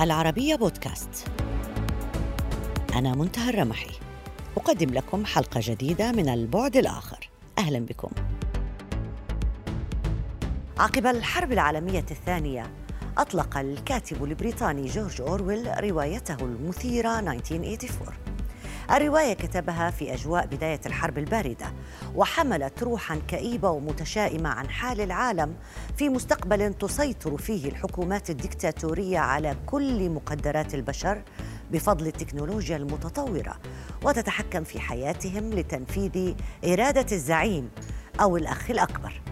العربية 0.00 0.54
بودكاست. 0.56 1.26
أنا 2.94 3.14
منتهى 3.14 3.50
الرمحي. 3.50 3.90
أقدم 4.56 4.94
لكم 4.94 5.24
حلقة 5.24 5.60
جديدة 5.64 6.12
من 6.12 6.28
البعد 6.28 6.76
الآخر. 6.76 7.28
أهلا 7.58 7.78
بكم. 7.78 8.10
عقب 10.78 11.06
الحرب 11.06 11.52
العالمية 11.52 12.04
الثانية 12.10 12.70
أطلق 13.18 13.58
الكاتب 13.58 14.24
البريطاني 14.24 14.86
جورج 14.86 15.20
أورويل 15.20 15.84
روايته 15.84 16.44
المثيرة 16.44 17.18
1984 17.18 18.29
الرواية 18.92 19.34
كتبها 19.34 19.90
في 19.90 20.14
أجواء 20.14 20.46
بداية 20.46 20.80
الحرب 20.86 21.18
الباردة 21.18 21.66
وحملت 22.14 22.82
روحا 22.82 23.20
كئيبة 23.28 23.70
ومتشائمة 23.70 24.48
عن 24.48 24.70
حال 24.70 25.00
العالم 25.00 25.54
في 25.96 26.08
مستقبل 26.08 26.74
تسيطر 26.74 27.36
فيه 27.36 27.68
الحكومات 27.68 28.30
الدكتاتورية 28.30 29.18
على 29.18 29.56
كل 29.66 30.10
مقدرات 30.10 30.74
البشر 30.74 31.22
بفضل 31.70 32.06
التكنولوجيا 32.06 32.76
المتطورة 32.76 33.56
وتتحكم 34.04 34.64
في 34.64 34.80
حياتهم 34.80 35.50
لتنفيذ 35.50 36.34
إرادة 36.64 37.06
الزعيم 37.12 37.70
أو 38.20 38.36
الأخ 38.36 38.70
الأكبر. 38.70 39.22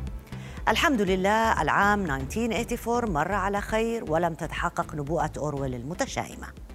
الحمد 0.68 1.00
لله 1.00 1.62
العام 1.62 2.10
1984 2.10 3.12
مر 3.12 3.32
على 3.32 3.60
خير 3.60 4.10
ولم 4.12 4.34
تتحقق 4.34 4.94
نبوءة 4.94 5.32
أورويل 5.38 5.74
المتشائمة. 5.74 6.67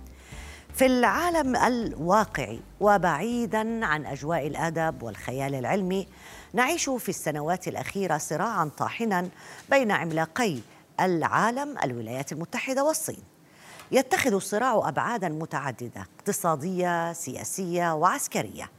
في 0.74 0.86
العالم 0.86 1.56
الواقعي 1.56 2.60
وبعيدا 2.80 3.86
عن 3.86 4.06
أجواء 4.06 4.48
الادب 4.48 5.04
والخيال 5.04 5.56
العلمي 5.56 6.08
نعيش 6.54 6.90
في 6.90 7.10
السنوات 7.10 7.68
الأخيرة 7.68 8.18
صراعا 8.18 8.72
طاحنا 8.78 9.30
بين 9.70 9.92
عملاقي 9.92 10.60
العالم 11.00 11.78
الولايات 11.84 12.32
المتحدة 12.32 12.84
والصين. 12.84 13.24
يتخذ 13.92 14.34
الصراع 14.34 14.90
ابعادا 14.90 15.30
متعددة 15.30 16.08
اقتصادية 16.20 17.14
سياسية 17.14 17.96
وعسكرية. 17.96 18.70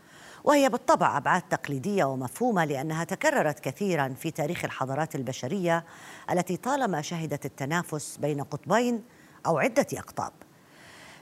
وهي 0.45 0.69
بالطبع 0.69 1.17
أبعاد 1.17 1.43
تقليدية 1.43 2.05
ومفهومة 2.05 2.65
لأنها 2.65 3.05
تكررت 3.05 3.61
كثيرا 3.61 4.09
في 4.09 4.31
تاريخ 4.31 4.65
الحضارات 4.65 5.15
البشرية 5.15 5.85
التي 6.31 6.57
طالما 6.57 7.03
شهدت 7.03 7.47
التنافس 7.47 8.17
بين 8.17 8.43
قطبين 8.43 9.03
أو 9.47 9.59
عدة 9.59 9.87
أقطاب. 9.93 10.33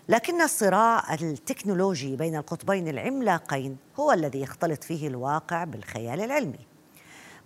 لكن 0.09 0.43
الصراع 0.43 1.15
التكنولوجي 1.15 2.17
بين 2.17 2.37
القطبين 2.37 2.89
العملاقين 2.89 3.77
هو 3.97 4.13
الذي 4.13 4.41
يختلط 4.41 4.85
فيه 4.85 5.09
الواقع 5.09 5.65
بالخيال 5.65 6.21
العلمي. 6.21 6.67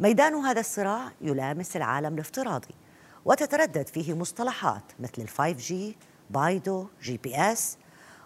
ميدان 0.01 0.35
هذا 0.35 0.61
الصراع 0.61 1.13
يلامس 1.21 1.77
العالم 1.77 2.15
الافتراضي 2.15 2.75
وتتردد 3.25 3.89
فيه 3.89 4.15
مصطلحات 4.15 4.83
مثل 5.01 5.13
ال 5.19 5.59
5G 5.59 5.97
بايدو 6.31 6.87
GPS 7.03 7.79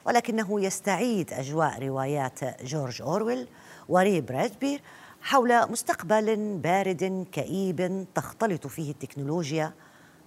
ولكنه 0.04 0.60
يستعيد 0.60 1.32
أجواء 1.32 1.86
روايات 1.86 2.62
جورج 2.64 3.02
أورويل 3.02 3.48
وراي 3.88 4.20
برادبيري 4.20 4.80
حول 5.22 5.70
مستقبل 5.70 6.56
بارد 6.58 7.26
كئيب 7.32 8.06
تختلط 8.14 8.66
فيه 8.66 8.90
التكنولوجيا 8.90 9.72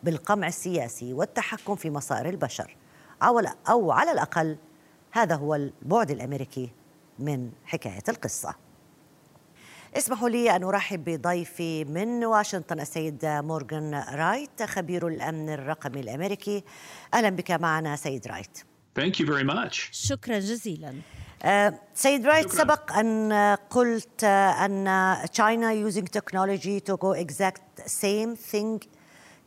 بالقمع 0.03 0.47
السياسي 0.47 1.13
والتحكم 1.13 1.75
في 1.75 1.89
مصائر 1.89 2.29
البشر. 2.29 2.75
أو 3.69 3.91
على 3.91 4.11
الأقل 4.11 4.57
هذا 5.11 5.35
هو 5.35 5.55
البعد 5.55 6.11
الأمريكي 6.11 6.69
من 7.19 7.51
حكاية 7.65 8.03
القصة. 8.09 8.55
اسمحوا 9.97 10.29
لي 10.29 10.55
أن 10.55 10.63
أرحب 10.63 11.03
بضيفي 11.03 11.85
من 11.85 12.25
واشنطن 12.25 12.79
السيد 12.79 13.25
مورغان 13.25 14.03
رايت 14.13 14.63
خبير 14.63 15.07
الأمن 15.07 15.49
الرقمي 15.49 15.99
الأمريكي. 15.99 16.63
أهلا 17.13 17.29
بك 17.29 17.51
معنا 17.51 17.95
سيد 17.95 18.27
رايت. 18.27 18.57
Thank 18.99 19.19
you 19.19 19.25
very 19.25 19.43
much. 19.43 19.89
شكرا 19.91 20.39
جزيلا. 20.39 20.93
uh, 21.41 21.73
سيد 21.93 22.25
رايت 22.25 22.47
شكرا. 22.47 22.57
سبق 22.57 22.91
أن 22.91 23.33
قلت 23.69 24.23
أن 24.23 25.17
China 25.25 25.89
using 25.89 26.05
technology 26.05 26.79
to 26.79 26.97
go 26.97 27.11
exact 27.11 27.89
same 27.89 28.35
thing 28.35 28.79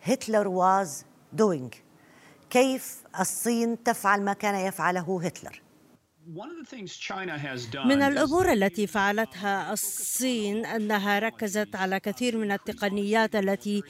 Hitler 0.01 0.49
was 0.51 1.05
doing. 1.35 1.86
كيف 2.51 3.03
الصين 3.21 3.83
تفعل 3.83 4.23
ما 4.23 4.33
كان 4.33 4.55
يفعله 4.55 5.21
هتلر؟ 5.25 5.63
من 7.85 8.03
الأمور 8.03 8.53
التي 8.53 8.87
فعلتها 8.87 9.73
الصين 9.73 10.67
أنها 10.67 11.19
ركزت 11.19 11.77
على 11.77 12.01
كثير 12.01 12.37
من 12.37 12.53
التقنيات 12.53 13.37
التي 13.37 13.83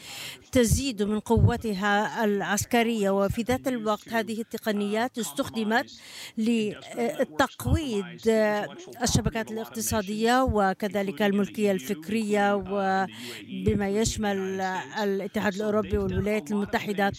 تزيد 0.52 1.02
من 1.02 1.20
قوتها 1.20 2.24
العسكرية 2.24 3.10
وفي 3.10 3.42
ذات 3.42 3.68
الوقت 3.68 4.08
هذه 4.08 4.40
التقنيات 4.40 5.18
استخدمت 5.18 6.00
لتقويض 6.38 8.04
الشبكات 9.02 9.50
الاقتصادية 9.50 10.42
وكذلك 10.42 11.22
الملكية 11.22 11.72
الفكرية 11.72 12.54
وبما 12.54 13.88
يشمل 13.88 14.60
الاتحاد 15.02 15.54
الأوروبي 15.54 15.98
والولايات 15.98 16.50
المتحدة 16.50 17.12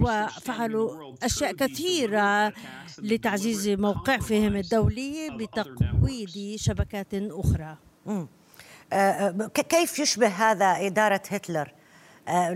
وفعلوا 0.00 1.14
أشياء 1.22 1.52
كثيرة 1.52 2.52
لتعزيز 2.98 3.68
موقعهم 3.68 4.57
الدولي 4.58 5.30
بتقويض 5.30 6.56
شبكات 6.56 7.14
أخرى 7.14 7.76
كيف 9.68 9.98
يشبه 9.98 10.26
هذا 10.26 10.86
إدارة 10.86 11.22
هتلر؟ 11.30 11.72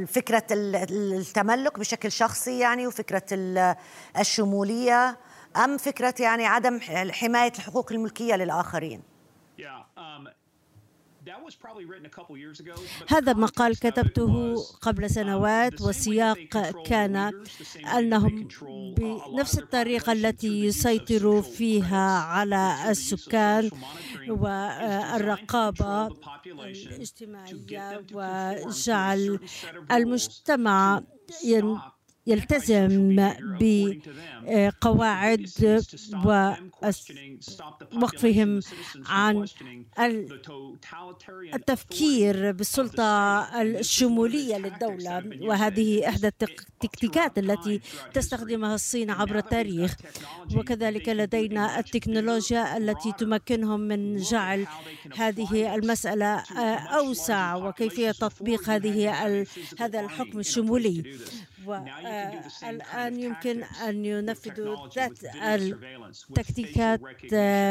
فكرة 0.06 0.44
التملك 0.50 1.78
بشكل 1.78 2.12
شخصي 2.12 2.58
يعني 2.58 2.86
وفكرة 2.86 3.76
الشمولية 4.18 5.18
أم 5.56 5.78
فكرة 5.78 6.14
يعني 6.20 6.46
عدم 6.46 6.80
حماية 7.10 7.52
الحقوق 7.58 7.92
الملكية 7.92 8.34
للآخرين؟ 8.34 9.02
هذا 13.08 13.32
مقال 13.32 13.78
كتبته 13.78 14.54
قبل 14.80 15.10
سنوات 15.10 15.80
والسياق 15.80 16.38
كان 16.86 17.16
أنهم 17.96 18.48
بنفس 18.96 19.58
الطريقة 19.58 20.12
التي 20.12 20.64
يسيطروا 20.64 21.42
فيها 21.42 22.18
على 22.18 22.90
السكان 22.90 23.70
والرقابة 24.28 26.06
الاجتماعية 26.46 28.04
وجعل 28.12 29.38
المجتمع 29.92 31.02
يلتزم 32.26 33.16
بقواعد 33.60 35.50
ووقفهم 37.94 38.60
عن 39.06 39.46
التفكير 41.54 42.52
بالسلطة 42.52 43.38
الشمولية 43.62 44.56
للدولة. 44.56 45.22
وهذه 45.40 46.08
إحدى 46.08 46.26
التكتيكات 46.26 47.38
التي 47.38 47.80
تستخدمها 48.14 48.74
الصين 48.74 49.10
عبر 49.10 49.38
التاريخ. 49.38 49.94
وكذلك 50.56 51.08
لدينا 51.08 51.78
التكنولوجيا 51.78 52.76
التي 52.76 53.12
تمكنهم 53.18 53.80
من 53.80 54.16
جعل 54.16 54.66
هذه 55.16 55.74
المسألة 55.74 56.34
أوسع 56.98 57.54
وكيفية 57.56 58.10
تطبيق 58.10 58.70
هذه 58.70 59.46
هذا 59.78 60.00
الحكم 60.00 60.38
الشمولي. 60.38 61.18
والآن 61.66 63.20
يمكن 63.20 63.62
أن 63.62 64.04
ينفذوا 64.04 64.88
ذات 64.96 65.18
التكتيكات 66.30 67.00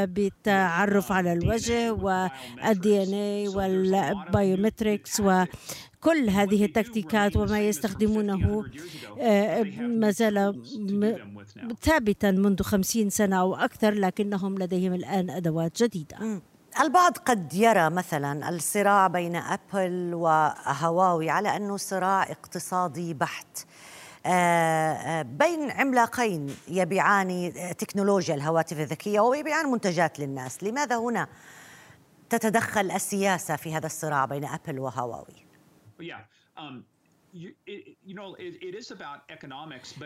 بالتعرف 0.09 1.11
على 1.11 1.33
الوجه 1.33 1.91
والدي 1.91 3.03
ان 3.03 3.13
اي 3.13 3.47
والبايومتريكس 3.47 5.19
وكل 5.19 6.29
هذه 6.29 6.65
التكتيكات 6.65 7.35
وما 7.37 7.59
يستخدمونه 7.59 8.65
ما 9.79 10.11
زال 10.11 10.61
ثابتا 11.81 12.31
منذ 12.31 12.63
خمسين 12.63 13.09
سنة 13.09 13.39
أو 13.39 13.55
أكثر 13.55 13.93
لكنهم 13.93 14.57
لديهم 14.57 14.93
الآن 14.93 15.29
أدوات 15.29 15.83
جديدة. 15.83 16.41
البعض 16.81 17.17
قد 17.17 17.53
يرى 17.53 17.89
مثلا 17.89 18.49
الصراع 18.49 19.07
بين 19.07 19.35
أبل 19.35 20.13
وهواوي 20.13 21.29
على 21.29 21.55
أنه 21.55 21.77
صراع 21.77 22.23
اقتصادي 22.23 23.13
بحت. 23.13 23.65
بين 25.23 25.71
عملاقين 25.71 26.55
يبيعان 26.67 27.53
تكنولوجيا 27.77 28.35
الهواتف 28.35 28.79
الذكية 28.79 29.19
ويبيعان 29.19 29.71
منتجات 29.71 30.19
للناس، 30.19 30.63
لماذا 30.63 30.97
هنا 30.97 31.27
تتدخل 32.29 32.91
السياسة 32.91 33.55
في 33.55 33.75
هذا 33.75 33.85
الصراع 33.85 34.25
بين 34.25 34.45
أبل 34.45 34.79
وهواوي؟ 34.79 35.45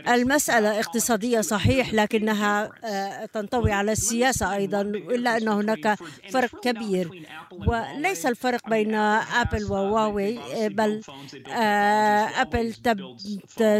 المسألة 0.07 0.80
اقتصادية 0.80 1.42
صحيح 1.42 1.94
لكنها 1.94 2.72
آه، 2.83 3.25
تنطوي 3.25 3.72
على 3.72 3.92
السياسة 3.92 4.56
أيضا 4.56 4.81
إلا 4.81 5.38
أن 5.38 5.48
هناك 5.48 5.98
فرق 6.30 6.60
كبير 6.60 7.25
وليس 7.51 8.25
الفرق 8.25 8.69
بين 8.69 8.95
أبل 8.95 9.63
وهواوي 9.63 10.39
بل 10.69 11.01
آه، 11.48 12.42
أبل 12.42 12.74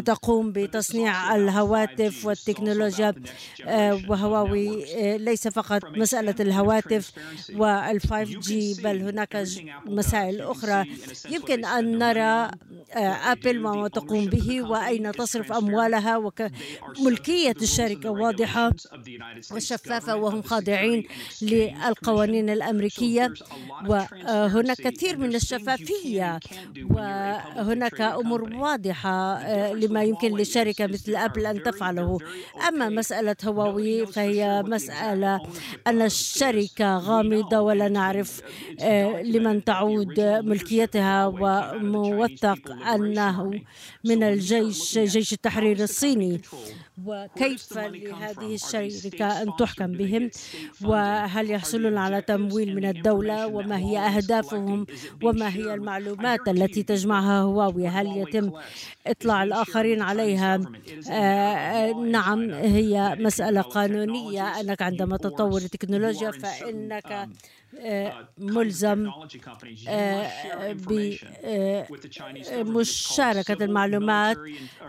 تقوم 0.06 0.52
بتصنيع 0.52 1.36
الهواتف 1.36 2.26
والتكنولوجيا 2.26 3.14
آه، 3.66 4.02
وهواوي 4.10 4.86
ليس 5.18 5.48
فقط 5.48 5.86
مسألة 5.86 6.36
الهواتف 6.40 7.12
وال 7.56 8.30
5G 8.40 8.82
بل 8.84 9.02
هناك 9.02 9.46
مسائل 9.86 10.42
أخرى. 10.42 10.86
يمكن 11.30 11.66
أن 11.66 11.98
نرى 11.98 12.52
أبل 13.36 13.66
وما 13.66 13.88
تقوم 13.88 14.26
به 14.26 14.62
وأين 14.62 15.12
تصرف 15.12 15.52
أموالها 15.52 16.32
وملكية 17.00 17.56
الشركة 17.62 18.10
واضحة. 18.10 18.72
وشفافة 19.52 20.16
وهم 20.16 20.42
خاضعين 20.42 21.04
للقوانين 21.42 22.50
الأمريكية. 22.50 23.34
وهناك 23.88 24.78
كثير 24.78 25.18
من 25.18 25.36
الشفافية. 25.36 26.40
وهناك 26.90 28.02
أمور 28.02 28.54
واضحة 28.54 29.36
آه، 29.36 29.74
لما 29.74 30.04
يمكن 30.04 30.38
لشركة 30.38 30.88
مثل 30.88 31.16
أبل 31.16 31.46
أن 31.46 31.64
تفعله. 31.64 32.18
أما 32.68 32.90
مسألة 32.90 33.36
هواوي 33.46 34.06
فهي 34.06 34.64
مسألة 34.68 35.42
أن 35.88 36.02
الشركة 36.02 36.98
غامضة 36.98 37.60
ولا 37.60 37.88
نعرف 37.88 38.42
آه، 38.82 39.22
لمن 39.22 39.64
تعود 39.64 40.20
ملكيتها 40.20 41.26
وموثق 41.28 42.60
أنه 43.30 43.62
من 44.04 44.24
الجيش 44.24 44.98
جيش 44.98 45.34
التحرير 45.34 45.84
الصيني. 45.84 46.42
وكيف 47.06 47.78
لهذه 47.78 48.56
الشركة 48.56 49.42
أن 49.42 49.48
تحكم 49.60 49.92
بهم؟ 49.92 50.30
وهل 50.84 51.52
يحصلون 51.52 51.98
على 51.98 52.22
تمويل 52.22 52.76
من 52.76 52.86
الدولة؟ 52.86 53.48
وما 53.48 53.78
هي 53.78 54.00
أهدافهم؟ 54.00 54.86
وما 55.24 55.56
هي 55.56 55.74
المعلومات 55.74 56.48
التي 56.48 56.84
تجمعها 56.84 57.40
هواوي؟ 57.42 57.88
هل 57.88 58.08
يتم 58.18 58.52
إطلاع 59.08 59.44
الآخرين 59.44 60.02
عليها؟ 60.02 60.62
آه 61.12 61.92
نعم 61.92 62.52
هي 62.52 63.16
مسألة 63.20 63.62
قانونية. 63.62 64.60
أنك 64.60 64.82
عندما 64.82 65.18
تطور 65.18 65.62
التكنولوجيا 65.62 66.32
فإنك 66.32 67.30
ملزم 68.38 69.12
بمشاركة 72.52 73.64
المعلومات 73.64 74.38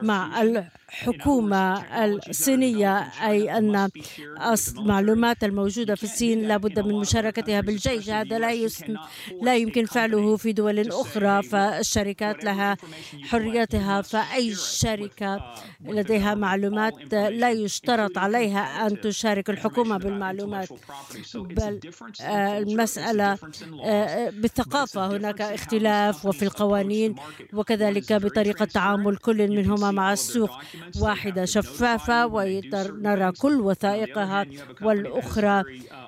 مع 0.03 0.43
الحكومة 0.43 1.83
الصينية 2.05 2.99
أي 2.99 3.59
أن 3.59 3.89
المعلومات 4.79 5.45
الموجودة 5.45 5.95
في 5.95 6.05
الصين 6.05 6.49
لابد 6.49 6.81
من 6.81 6.95
مشاركتها 6.95 7.61
بالجيش. 7.61 8.11
هذا 8.11 8.39
لا 8.39 8.69
لا 9.43 9.57
يمكن 9.57 9.85
فعله 9.85 10.37
في 10.37 10.53
دول 10.53 10.89
أخرى 10.93 11.43
فالشركات 11.43 12.45
لها 12.45 12.77
حريتها 13.23 14.03
فأي 14.03 14.55
شركة 14.55 15.55
لديها 15.85 16.35
معلومات 16.35 17.15
لا 17.15 17.51
يشترط 17.51 18.19
عليها 18.19 18.87
أن 18.87 19.01
تشارك 19.01 19.51
الحكومة 19.51 19.97
بالمعلومات. 19.99 20.69
بل 21.35 21.81
المسألة 22.77 23.39
بالثقافة 24.31 25.07
هناك 25.07 25.41
اختلاف 25.41 26.27
وفي 26.27 26.43
القوانين 26.43 27.15
وكذلك 27.53 28.13
بطريقة 28.13 28.65
تعامل 28.65 29.17
كل 29.17 29.49
منهما 29.49 29.91
مع 29.91 30.13
السوق. 30.13 30.51
واحدة 31.01 31.45
شفافة 31.45 32.27
ونرى 32.27 33.33
كل 33.33 33.61
وثائقها 33.61 34.47
والأخرى 34.83 35.63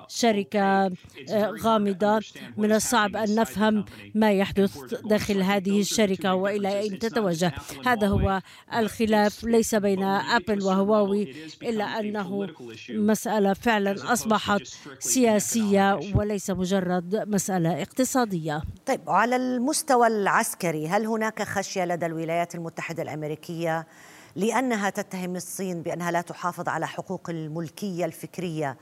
شركة 0.07 0.85
آه، 1.29 1.53
غامضة. 1.61 2.19
من 2.57 2.71
الصعب 2.71 3.15
أن 3.15 3.35
نفهم 3.35 3.85
ما 4.15 4.31
يحدث 4.31 4.77
داخل 5.05 5.41
هذه 5.41 5.81
الشركة 5.81 6.33
وإلى 6.33 6.79
أين 6.79 6.99
تتوجه. 6.99 7.51
هذا 7.85 8.07
هو 8.07 8.41
الخلاف 8.77 9.43
ليس 9.43 9.75
بين 9.75 10.03
أبل 10.03 10.63
وهواوي 10.63 11.35
إلا 11.63 11.99
أنه 11.99 12.47
مسألة 12.89 13.53
فعلا 13.53 14.13
أصبحت 14.13 14.61
سياسية 14.99 15.99
وليس 16.15 16.51
مجرد 16.59 17.15
مسألة 17.27 17.81
اقتصادية. 17.81 18.61
طيب 18.85 19.07
وعلى 19.07 19.35
المستوى 19.35 20.07
العسكري 20.07 20.87
هل 20.87 21.05
هناك 21.05 21.43
خشية 21.43 21.85
لدى 21.85 22.05
الولايات 22.05 22.55
المتحدة 22.55 23.03
الأمريكية 23.03 23.87
لأنها 24.35 24.89
تتهم 24.89 25.35
الصين 25.35 25.81
بأنها 25.81 26.11
لا 26.11 26.21
تحافظ 26.21 26.69
على 26.69 26.87
حقوق 26.87 27.29
الملكية 27.29 28.05
الفكرية 28.05 28.77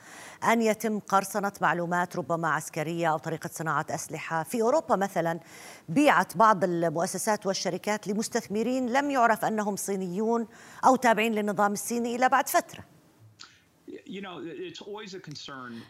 أن 0.51 0.62
يتم 0.62 1.00
قرصنة 1.00 1.51
معلومات 1.62 2.15
ربما 2.15 2.50
عسكرية 2.50 3.07
أو 3.07 3.18
طريقة 3.18 3.50
صناعة 3.53 3.85
أسلحة؟ 3.89 4.44
في 4.44 4.62
أوروبا 4.62 4.95
مثلا 4.95 5.39
بيعت 5.89 6.38
بعض 6.38 6.63
المؤسسات 6.63 7.45
والشركات 7.45 8.07
لمستثمرين 8.07 8.89
لم 8.89 9.12
يعرف 9.12 9.45
أنهم 9.45 9.75
صينيون 9.75 10.47
أو 10.85 10.95
تابعين 10.95 11.33
للنظام 11.33 11.74
الصيني 11.74 12.15
إلى 12.15 12.29
بعد 12.29 12.50
فترة. 12.50 12.97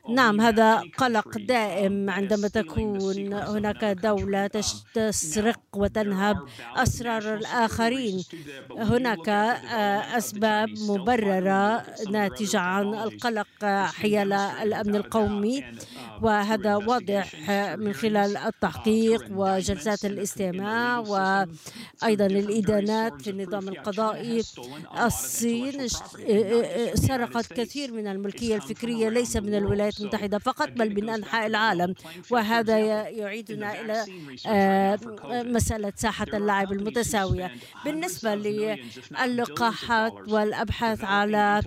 نعم 0.10 0.42
هذا 0.42 0.82
قلق 0.98 1.38
دائم 1.38 2.10
عندما 2.10 2.48
تكون 2.48 3.34
هناك 3.34 3.84
دولة 3.86 4.48
تسرق 4.94 5.60
وتنهب 5.76 6.38
أسرار 6.76 7.34
الآخرين. 7.34 8.24
هناك 8.78 9.30
آه، 9.30 10.18
أسباب 10.18 10.70
مبررة 10.90 11.86
ناتجة 12.12 12.60
عن 12.60 12.94
القلق 12.94 13.66
حيال 14.00 14.34
الأمن 14.34 14.96
القومي 14.96 15.64
وهذا 16.22 16.76
واضح 16.76 17.50
من 17.78 17.94
خلال 17.94 18.38
التحقيق 18.38 19.26
وجلسات 19.32 20.06
الاستماع 20.06 21.00
وأيضا 21.00 22.26
الإدانات 22.26 23.22
في 23.22 23.30
النظام 23.30 23.68
القضائي. 23.68 24.44
الصين 25.06 25.88
سرقت 26.96 27.54
كثير 27.54 27.92
من 27.94 28.07
الملكية 28.12 28.56
الفكرية 28.56 29.10
ليس 29.10 29.38
من 29.38 29.56
الولايات 29.56 30.00
المتحدة 30.00 30.38
فقط 30.40 30.70
بل 30.70 30.96
من 30.96 31.10
أنحاء 31.10 31.48
العالم. 31.48 31.94
وهذا 32.32 32.80
يعيدنا 33.10 33.82
إلى 33.82 34.06
آه، 34.48 35.00
مسألة 35.44 35.94
ساحة 35.96 36.28
اللعب 36.34 36.72
المتساوية. 36.72 37.52
بالنسبة 37.86 38.36
للقاحات 38.36 40.14
والأبحاث 40.28 41.04
على 41.04 41.62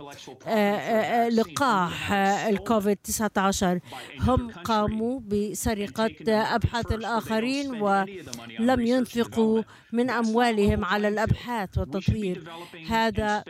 آه، 0.47 0.77
آه، 0.77 1.29
لقاح 1.29 2.13
الكوفيد 2.13 2.97
19 2.97 3.81
هم 4.21 4.51
قاموا 4.51 5.20
بسرقة 5.20 6.11
أبحاث 6.29 6.93
الآخرين 6.93 7.82
ولم 7.82 8.81
ينفقوا 8.81 9.63
من 9.93 10.11
أموالهم 10.11 10.85
على 10.85 11.09
الأبحاث 11.09 11.79
والتطوير. 11.79 12.44
هذا 12.89 13.44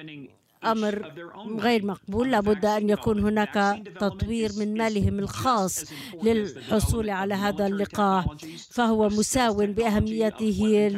أمر 0.65 1.13
غير 1.59 1.87
مقبول. 1.87 2.31
لابد 2.31 2.65
أن 2.65 2.91
يكون 2.91 3.21
هناك 3.21 3.83
تطوير 4.01 4.51
من 4.59 4.75
مالهم 4.79 5.19
الخاص 5.19 5.85
للحصول 6.23 7.11
على 7.11 7.35
هذا 7.35 7.67
اللقاح 7.67 8.27
فهو 8.71 9.09
مساو 9.09 9.55
بأهميته 9.55 10.91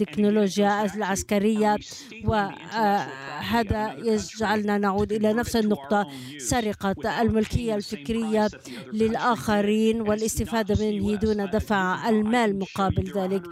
التكنولوجيا 0.00 0.94
العسكرية. 0.94 1.76
وهذا 2.24 3.94
يجعلنا 3.98 4.78
نعود 4.78 5.12
إلى 5.12 5.32
نفس 5.32 5.56
النقطة 5.56 6.06
سرقة 6.38 7.20
الملكية 7.22 7.74
الفكرية 7.74 8.48
للآخرين 8.92 10.00
والاستفادة 10.00 10.86
منه 10.86 11.14
دون 11.14 11.50
دفع 11.50 12.08
المال 12.08 12.58
مقابل 12.58 13.12
ذلك. 13.16 13.42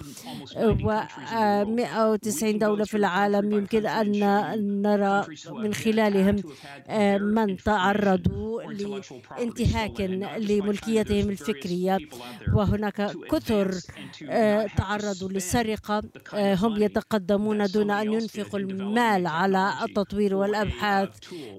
و 0.56 1.00
190 1.64 2.58
دولة 2.58 2.84
في 2.84 2.96
العالم 2.96 3.52
يمكن 3.52 3.86
أن 3.86 4.82
نرى 4.82 5.11
من 5.62 5.74
خلالهم 5.74 6.36
من 7.36 7.56
تعرضوا 7.56 8.62
لانتهاك 9.38 10.00
لملكيتهم 10.48 11.26
الفكرية. 11.30 11.98
وهناك 12.54 12.98
كثر 13.30 13.66
تعرضوا 14.78 15.28
للسرقة 15.34 16.02
آه، 16.34 16.54
هم 16.54 16.82
يتقدمون 16.82 17.66
دون 17.66 17.90
أن 17.90 18.12
ينفقوا 18.12 18.58
المال 18.58 19.26
على 19.26 19.72
التطوير 19.84 20.34
والأبحاث 20.34 21.08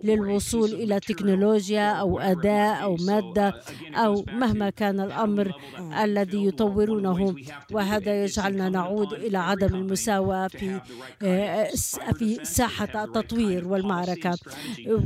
للوصول 0.03 0.69
إلى 0.73 0.99
تكنولوجيا 0.99 1.87
أو 1.91 2.19
أداة 2.19 2.73
أو 2.85 2.95
مادة 3.09 3.47
أو 3.95 4.25
مهما 4.41 4.69
كان 4.69 4.99
الأمر 4.99 5.47
الذي 6.03 6.45
يطورونه. 6.47 7.35
وهذا 7.71 8.23
يجعلنا 8.23 8.69
نعود 8.69 9.13
إلى 9.13 9.37
عدم 9.37 9.75
المساواة 9.75 10.47
في 10.47 10.79
آه، 11.23 11.67
في 12.19 12.27
ساحة 12.43 13.03
التطوير. 13.03 13.42
التطوير 13.43 13.67
والمعركة. 13.67 14.37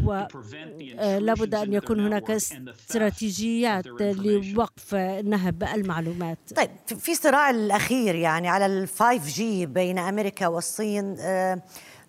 ولابد 0.06 1.56
أن 1.56 1.74
يكون 1.74 2.00
هناك 2.00 2.32
استراتيجيات 2.32 3.88
لوقف 3.88 4.96
نهب 5.24 5.64
المعلومات. 5.64 6.38
طيب 6.56 6.70
في 6.86 7.12
الصراع 7.12 7.50
الأخير 7.50 8.16
يعني 8.16 8.48
على 8.50 8.66
ال 8.66 9.28
5G 9.28 9.66
بين 9.66 10.00
أمريكا 10.00 10.48
والصين 10.48 11.18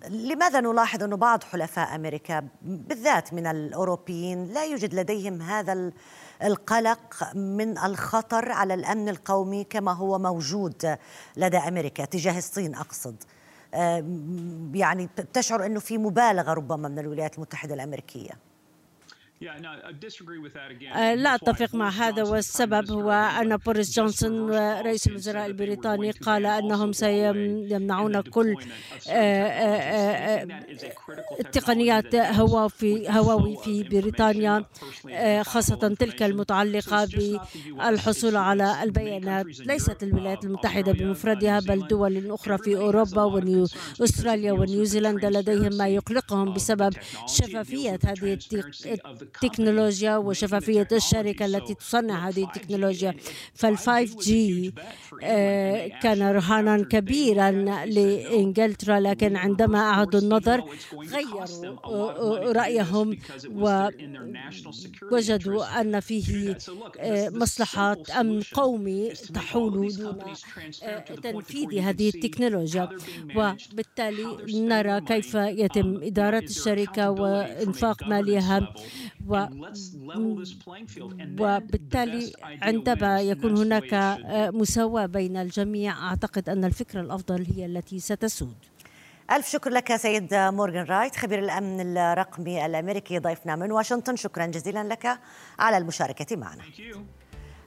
لماذا 0.09 0.61
نلاحظ 0.61 1.03
أن 1.03 1.17
بعض 1.17 1.43
حلفاء 1.45 1.95
أمريكا 1.95 2.49
بالذات 2.63 3.35
من 3.35 3.47
الأوروبيين 3.47 4.45
لا 4.45 4.65
يوجد 4.65 4.95
لديهم 4.95 5.43
هذا 5.43 5.93
القلق 6.43 7.35
من 7.35 7.79
الخطر 7.79 8.53
على 8.53 8.75
الأمن 8.75 9.09
القومي 9.09 9.65
كما 9.65 9.93
هو 9.93 10.19
موجود 10.19 10.97
لدى 11.37 11.57
أمريكا 11.57 12.05
تجاه 12.05 12.39
الصين 12.39 12.75
أقصد؟ 12.75 13.17
يعني 14.75 15.09
تشعر 15.33 15.67
أنه 15.67 15.81
في 15.81 15.99
مبالغة 15.99 16.53
ربما 16.53 16.89
من 16.89 16.99
الولايات 16.99 17.35
المتحدة 17.35 17.75
الأمريكية. 17.75 18.31
آه، 18.31 18.48
لا 21.15 21.35
أتفق 21.35 21.75
مع 21.75 21.89
هذا 21.89 22.23
والسبب 22.23 22.91
هو 22.91 23.11
أن 23.11 23.57
بوريس 23.57 23.97
جونسون 23.97 24.51
رئيس 24.81 25.07
الوزراء 25.07 25.47
البريطاني 25.47 26.11
قال 26.11 26.47
أنهم 26.47 26.93
سيمنعون 26.93 28.21
كل 28.21 28.57
آه، 29.09 29.13
آه، 29.13 30.47
تقنيات 31.53 32.15
هواوي 32.15 33.09
هواوي 33.09 33.57
في 33.65 33.83
بريطانيا 33.83 34.65
خاصة 35.43 35.95
تلك 35.99 36.23
المتعلقة 36.23 37.05
بالحصول 37.05 38.37
على 38.37 38.83
البيانات. 38.83 39.47
ليست 39.61 40.03
الولايات 40.03 40.45
المتحدة 40.45 40.93
بمفردها 40.93 41.61
بل 41.61 41.87
دول 41.87 42.31
أخرى 42.31 42.59
في 42.59 42.77
أوروبا 42.77 43.25
وأستراليا 44.01 44.53
ونيوزيلندا 44.53 45.31
لديهم 45.31 45.77
ما 45.77 45.89
يقلقهم 45.89 46.55
بسبب 46.55 46.93
شفافية 47.27 47.99
هذه 48.05 48.39
التكنولوجيا 49.35 50.17
وشفافية 50.17 50.89
الشركة 50.93 51.47
التي 51.47 51.75
تصنع 51.75 52.29
هذه 52.29 52.45
التكنولوجيا. 52.45 53.15
فال5 53.55 53.91
جي 54.21 54.75
آه، 55.23 55.87
كان 56.03 56.23
رهانا 56.23 56.83
كبيرا 56.85 57.51
لإنجلترا 57.85 59.01
لكن 59.01 59.37
عندما 59.37 59.79
أعادوا 59.79 60.21
النظر 60.21 60.65
غيروا 60.95 61.45
آه، 61.85 62.53
رأيهم 62.53 63.19
ووجدوا 65.11 65.81
أن 65.81 66.01
فيه 66.01 66.59
آه، 66.99 67.29
مصلحات 67.29 68.11
أمن 68.11 68.43
قومي 68.53 69.13
تحول 69.35 69.89
دون 69.97 70.19
تنفيذ 71.23 71.79
هذه 71.79 72.09
التكنولوجيا. 72.09 72.89
وبالتالي 73.37 74.27
نرى 74.69 75.01
كيف 75.01 75.35
يتم 75.35 76.01
إدارة 76.03 76.39
الشركة 76.39 77.11
وإنفاق 77.11 78.09
مالها. 78.09 78.75
وبالتالي 81.41 82.33
عندما 82.43 83.21
يكون 83.21 83.57
هناك 83.59 83.95
آه، 83.95 84.51
مساواة 84.51 85.07
بين 85.07 85.37
الجميع 85.37 86.09
أعتقد 86.09 86.49
أن 86.49 86.65
الفكرة 86.65 87.01
الأفضل 87.01 87.47
هي 87.57 87.67
التي 87.67 87.99
ستسود. 88.01 88.55
ألف 89.33 89.49
شكر 89.49 89.71
لك 89.71 89.97
سيد 89.97 90.35
مورغان 90.35 90.85
رايت 90.85 91.17
خبير 91.17 91.39
الأمن 91.39 91.97
الرقمي 91.97 92.67
الأمريكي 92.67 93.19
ضيفنا 93.19 93.57
من 93.57 93.73
واشنطن. 93.73 94.17
شكرا 94.17 94.47
جزيلا 94.47 94.85
لك 94.85 95.19
على 95.59 95.79
المشاركة 95.79 96.37
معنا. 96.37 96.63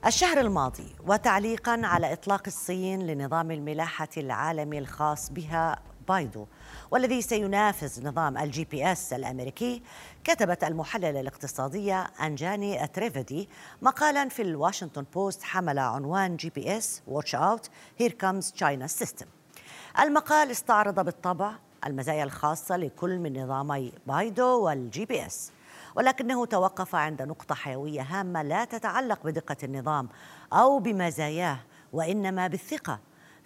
الشهر 0.05 0.39
الماضي 0.39 0.95
وتعليقا 1.07 1.81
على 1.83 2.13
إطلاق 2.13 2.41
الصين 2.47 3.07
لنظام 3.07 3.51
الملاحة 3.51 4.09
العالمي 4.17 4.79
الخاص 4.79 5.31
بها 5.31 5.79
بايدو 6.07 6.45
والذي 6.91 7.21
سينافس 7.21 7.99
نظام 7.99 8.37
ال 8.37 8.65
GPS 8.65 9.13
الأمريكي 9.13 9.81
كتبت 10.23 10.63
المحلله 10.63 11.19
الاقتصاديه 11.19 12.03
أنجاني 12.03 12.83
أتريفيدي 12.83 13.49
مقالا 13.81 14.29
في 14.29 14.41
الواشنطن 14.41 15.05
بوست 15.13 15.43
حمل 15.43 15.79
عنوان 15.79 16.35
GPS 16.35 17.01
watch 17.07 17.35
out 17.35 17.69
Here 17.97 18.11
comes 18.11 18.51
China's 18.51 18.87
system 18.87 19.25
المقال 19.99 20.51
استعرض 20.51 21.05
بالطبع 21.05 21.53
المزايا 21.85 22.23
الخاصة 22.23 22.77
لكل 22.77 23.19
من 23.19 23.43
نظامي 23.43 23.93
بايدو 24.07 24.59
وال 24.59 25.05
GPS 25.05 25.51
ولكنه 25.95 26.45
توقف 26.45 26.95
عند 26.95 27.21
نقطة 27.21 27.55
حيوية 27.55 28.01
هامة 28.01 28.41
لا 28.41 28.65
تتعلق 28.65 29.23
بدقة 29.23 29.57
النظام 29.63 30.09
أو 30.53 30.79
بمزاياه 30.79 31.59
وإنما 31.93 32.47
بالثقة 32.47 32.99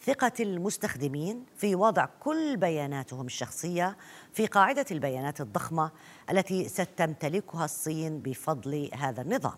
ثقة 0.03 0.31
المستخدمين 0.39 1.45
في 1.57 1.75
وضع 1.75 2.05
كل 2.05 2.57
بياناتهم 2.57 3.25
الشخصية 3.25 3.97
في 4.33 4.45
قاعدة 4.45 4.85
البيانات 4.91 5.41
الضخمة 5.41 5.91
التي 6.31 6.69
ستمتلكها 6.69 7.65
الصين 7.65 8.19
بفضل 8.19 8.89
هذا 8.93 9.21
النظام. 9.21 9.55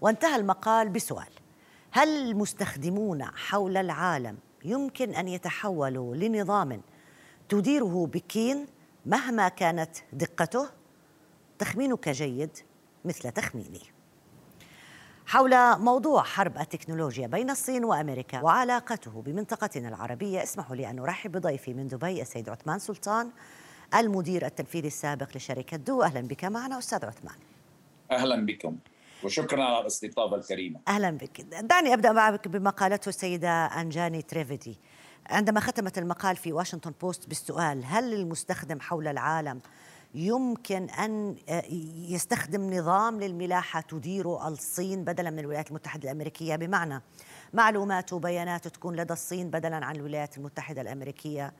وانتهى 0.00 0.36
المقال 0.36 0.88
بسؤال: 0.88 1.30
هل 1.90 2.08
المستخدمون 2.08 3.24
حول 3.24 3.76
العالم 3.76 4.38
يمكن 4.64 5.14
أن 5.14 5.28
يتحولوا 5.28 6.16
لنظام 6.16 6.80
تديره 7.48 8.06
بكين 8.12 8.66
مهما 9.06 9.48
كانت 9.48 9.96
دقته؟ 10.12 10.68
تخمينك 11.58 12.08
جيد 12.08 12.50
مثل 13.04 13.30
تخميني. 13.30 14.01
حول 15.26 15.78
موضوع 15.78 16.22
حرب 16.22 16.58
التكنولوجيا 16.58 17.26
بين 17.26 17.50
الصين 17.50 17.84
وأمريكا 17.84 18.40
وعلاقته 18.40 19.22
بمنطقتنا 19.22 19.88
العربية. 19.88 20.42
اسمحوا 20.42 20.76
لي 20.76 20.90
أن 20.90 20.98
أرحب 20.98 21.32
بضيفي 21.32 21.74
من 21.74 21.88
دبي 21.88 22.22
السيد 22.22 22.48
عثمان 22.48 22.78
سلطان 22.78 23.30
المدير 23.94 24.46
التنفيذي 24.46 24.86
السابق 24.86 25.36
لشركة 25.36 25.76
دو. 25.76 26.02
أهلا 26.02 26.20
بك 26.20 26.44
معنا 26.44 26.78
أستاذ 26.78 27.04
عثمان. 27.04 27.34
أهلا 28.10 28.46
بكم 28.46 28.76
وشكرا 29.24 29.64
على 29.64 29.80
الاستضافة 29.80 30.36
الكريمة. 30.36 30.80
أهلا 30.88 31.10
بك. 31.10 31.40
دعني 31.40 31.94
أبدأ 31.94 32.12
معك 32.12 32.48
بمقالته 32.48 33.08
السيدة 33.08 33.50
أنجاني 33.66 34.22
تريفيدي. 34.22 34.78
عندما 35.30 35.60
ختمت 35.60 35.98
المقال 35.98 36.36
في 36.36 36.52
واشنطن 36.52 36.92
بوست 37.00 37.28
بالسؤال 37.28 37.84
هل 37.84 38.14
المستخدم 38.14 38.80
حول 38.80 39.08
العالم 39.08 39.60
يمكن 40.14 40.90
أن 40.90 41.36
آه، 41.48 41.64
يستخدم 42.08 42.74
نظام 42.74 43.20
للملاحة 43.20 43.80
تديره 43.80 44.48
الصين 44.48 45.04
بدلا 45.04 45.30
من 45.30 45.38
الولايات 45.38 45.68
المتحدة 45.68 46.10
الأمريكية. 46.10 46.56
بمعنى 46.56 47.02
معلومات 47.52 48.12
وبيانات 48.12 48.68
تكون 48.68 48.96
لدى 48.96 49.12
الصين 49.12 49.50
بدلا 49.50 49.76
عن 49.76 49.96
الولايات 49.96 50.38
المتحدة 50.38 50.80
الأمريكية. 50.80 51.52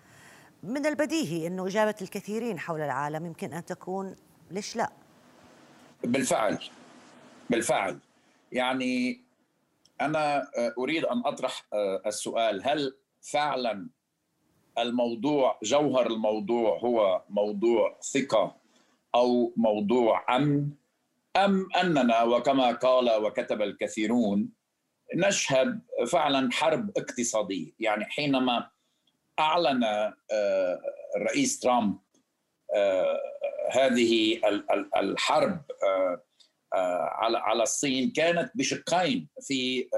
من 0.62 0.86
البديهي 0.86 1.46
أنه 1.46 1.66
إجابة 1.66 1.94
الكثيرين 2.02 2.58
حول 2.58 2.80
العالم 2.80 3.26
يمكن 3.26 3.52
أن 3.52 3.64
تكون 3.64 4.16
ليش 4.50 4.76
لا؟ 4.76 4.90
بالفعل 6.04 6.58
بالفعل. 7.50 7.98
يعني 8.52 9.20
أنا 10.00 10.36
آه، 10.58 10.74
أريد 10.78 11.04
أن 11.04 11.22
أطرح 11.26 11.64
آه، 11.72 12.02
السؤال. 12.06 12.68
هل 12.68 12.96
فعلا 13.22 13.88
الموضوع 14.78 15.58
جوهر 15.62 16.06
الموضوع 16.06 16.78
هو 16.78 17.22
موضوع 17.30 17.98
ثقة 18.12 18.56
أو 19.14 19.52
موضوع 19.56 20.36
أمن. 20.36 20.70
أم 21.36 21.68
أننا 21.80 22.22
وكما 22.22 22.72
قال 22.72 23.24
وكتب 23.24 23.62
الكثيرون 23.62 24.48
نشهد 25.14 25.80
فعلا 26.06 26.52
حرب 26.52 26.90
اقتصادية. 26.96 27.72
يعني 27.78 28.04
حينما 28.04 28.70
أعلن 29.38 29.84
آه، 29.84 30.80
الرئيس 31.16 31.60
ترامب 31.60 31.98
آه، 32.74 33.20
هذه 33.72 34.40
الحرب 34.96 35.62
آه، 35.84 36.22
على 37.12 37.38
على 37.38 37.62
الصين 37.62 38.10
كانت 38.10 38.52
بشقين 38.54 39.28
في 39.40 39.88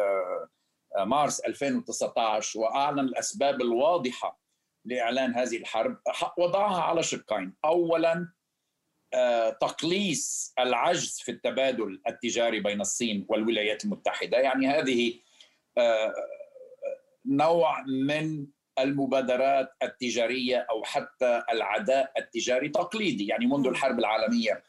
مارس 1.07 1.41
2019 1.41 2.61
وأعلن 2.61 2.99
الأسباب 2.99 3.61
الواضحة 3.61 4.44
لإعلان 4.85 5.35
هذه 5.35 5.57
الحرب 5.57 5.99
وضعها 6.39 6.83
على 6.83 7.03
شقين. 7.03 7.55
اولا 7.65 8.29
آه، 9.15 9.51
تقليص 9.51 10.55
العجز 10.59 11.21
في 11.21 11.31
التبادل 11.31 12.03
التجاري 12.09 12.61
بين 12.61 12.81
الصين 12.81 13.27
والولايات 13.29 13.85
المتحدة. 13.85 14.39
يعني 14.39 14.69
هذه 14.69 15.15
آه، 15.79 16.15
نوع 17.27 17.83
من 17.83 18.47
المبادرات 18.79 19.71
التجارية 19.83 20.67
أو 20.71 20.83
حتى 20.85 21.43
العداء 21.53 22.13
التجاري 22.19 22.69
تقليدي. 22.69 23.27
يعني 23.27 23.47
منذ 23.47 23.67
الحرب 23.67 23.99
العالمية 23.99 24.63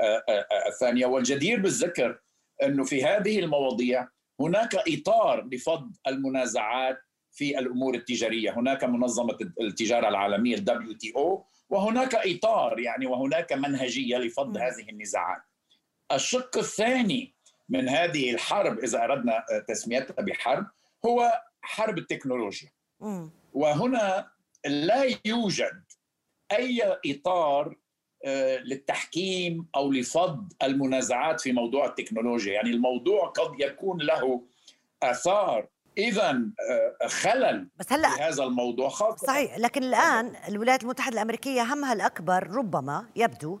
آه، 0.00 0.24
الثانية. 0.66 1.06
والجدير 1.06 1.60
بالذكر 1.60 2.20
أنه 2.62 2.84
في 2.84 3.04
هذه 3.04 3.38
المواضيع 3.38 4.08
هناك 4.40 4.74
إطار 4.74 5.48
لفض 5.52 5.92
المنازعات 6.06 6.98
في 7.32 7.58
الأمور 7.58 7.94
التجارية، 7.94 8.58
هناك 8.58 8.84
منظمة 8.84 9.38
التجارة 9.60 10.08
العالمية 10.08 10.54
ال 10.56 10.64
WTO 10.64 11.42
وهناك 11.70 12.14
إطار 12.14 12.78
يعني 12.78 13.06
وهناك 13.06 13.52
منهجية 13.52 14.16
لفض 14.16 14.56
هذه 14.56 14.88
النزاعات. 14.88 15.42
الشق 16.12 16.58
الثاني 16.58 17.34
من 17.68 17.88
هذه 17.88 18.30
الحرب 18.30 18.78
إذا 18.78 19.04
أردنا 19.04 19.44
تسميتها 19.68 20.22
بحرب 20.22 20.66
هو 21.06 21.42
حرب 21.62 21.98
التكنولوجيا. 21.98 22.70
وهنا 23.52 24.30
لا 24.66 25.16
يوجد 25.24 25.82
أي 26.52 26.98
إطار 27.06 27.76
للتحكيم 28.64 29.66
أو 29.76 29.92
لفض 29.92 30.52
المنازعات 30.62 31.40
في 31.40 31.52
موضوع 31.52 31.86
التكنولوجيا، 31.86 32.52
يعني 32.52 32.70
الموضوع 32.70 33.26
قد 33.26 33.60
يكون 33.60 34.02
له 34.02 34.42
آثار 35.02 35.68
اذا 35.98 36.30
آه، 36.30 37.06
خلل 37.06 37.68
بس 37.78 37.92
هلأ 37.92 38.10
في 38.10 38.22
هذا 38.22 38.44
الموضوع 38.44 38.88
خاصة. 38.88 39.26
صحيح 39.26 39.58
لكن 39.58 39.82
الآن 39.82 40.32
الولايات 40.48 40.82
المتحدة 40.82 41.14
الأمريكية 41.14 41.62
همها 41.62 41.92
الأكبر 41.92 42.50
ربما 42.50 43.06
يبدو 43.16 43.58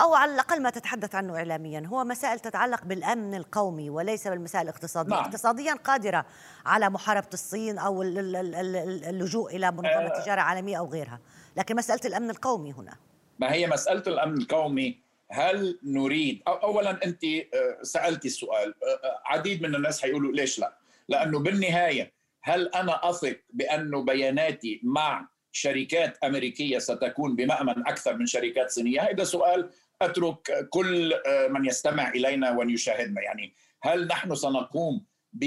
أو 0.00 0.14
على 0.14 0.34
الأقل 0.34 0.62
ما 0.62 0.70
تتحدث 0.70 1.14
عنه 1.14 1.36
اعلاميا 1.36 1.86
هو 1.86 2.04
مسائل 2.04 2.40
تتعلق 2.40 2.84
بالأمن 2.84 3.34
القومي 3.34 3.90
وليس 3.90 4.28
بالمسائل 4.28 4.64
الاقتصادية. 4.64 5.10
نعم. 5.10 5.24
اقتصاديا 5.24 5.74
قادرة 5.74 6.26
على 6.66 6.90
محاربة 6.90 7.28
الصين 7.32 7.78
أو 7.78 8.02
اللجوء 8.02 9.56
إلى 9.56 9.70
منظمة 9.70 9.88
أه. 9.88 10.22
تجارة 10.22 10.40
عالمية 10.40 10.78
أو 10.78 10.86
غيرها 10.86 11.20
لكن 11.56 11.76
مسألة 11.76 12.00
الأمن 12.04 12.30
القومي 12.30 12.72
هنا. 12.72 12.96
ما 13.38 13.52
هي 13.52 13.66
مسألة 13.66 14.02
الأمن 14.06 14.38
القومي؟ 14.38 15.00
هل 15.30 15.78
نريد 15.82 16.42
اولا 16.46 17.04
أنت 17.04 17.24
آه، 17.24 17.82
سألتي 17.82 18.28
السؤال 18.28 18.74
آه، 18.82 19.20
عديد 19.24 19.62
من 19.62 19.74
الناس 19.74 20.02
حيقولوا 20.02 20.32
ليش 20.32 20.58
لا؟ 20.58 20.79
لأنه 21.10 21.38
بالنهاية 21.38 22.14
هل 22.42 22.68
أنا 22.68 23.10
أثق 23.10 23.40
بانه 23.50 24.04
بياناتي 24.04 24.80
مع 24.84 25.28
شركات 25.52 26.18
أمريكية 26.24 26.78
ستكون 26.78 27.36
بمأمن 27.36 27.88
أكثر 27.88 28.16
من 28.16 28.26
شركات 28.26 28.70
صينية؟ 28.70 29.00
هذا 29.00 29.24
سؤال 29.24 29.70
أترك 30.02 30.68
كل 30.70 31.14
من 31.50 31.64
يستمع 31.64 32.08
إلينا 32.08 32.50
ويشاهدنا 32.50 33.22
يعني 33.22 33.54
هل 33.82 34.06
نحن 34.06 34.34
سنقوم 34.34 35.06
ب 35.32 35.44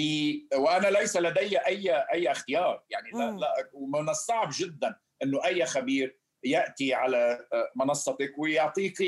وأنا 0.55 0.87
ليس 0.87 1.17
لدي 1.17 1.57
أي 1.57 1.91
أي 2.13 2.31
اختيار. 2.31 2.83
يعني 2.89 3.09
لا, 3.13 3.31
لا 3.31 3.69
ومن 3.73 4.09
الصعب 4.09 4.49
جدا 4.59 4.95
أنه 5.23 5.45
أي 5.45 5.65
خبير 5.65 6.17
يأتي 6.43 6.93
على 6.93 7.45
منصتك 7.75 8.33
ويعطيك 8.37 9.01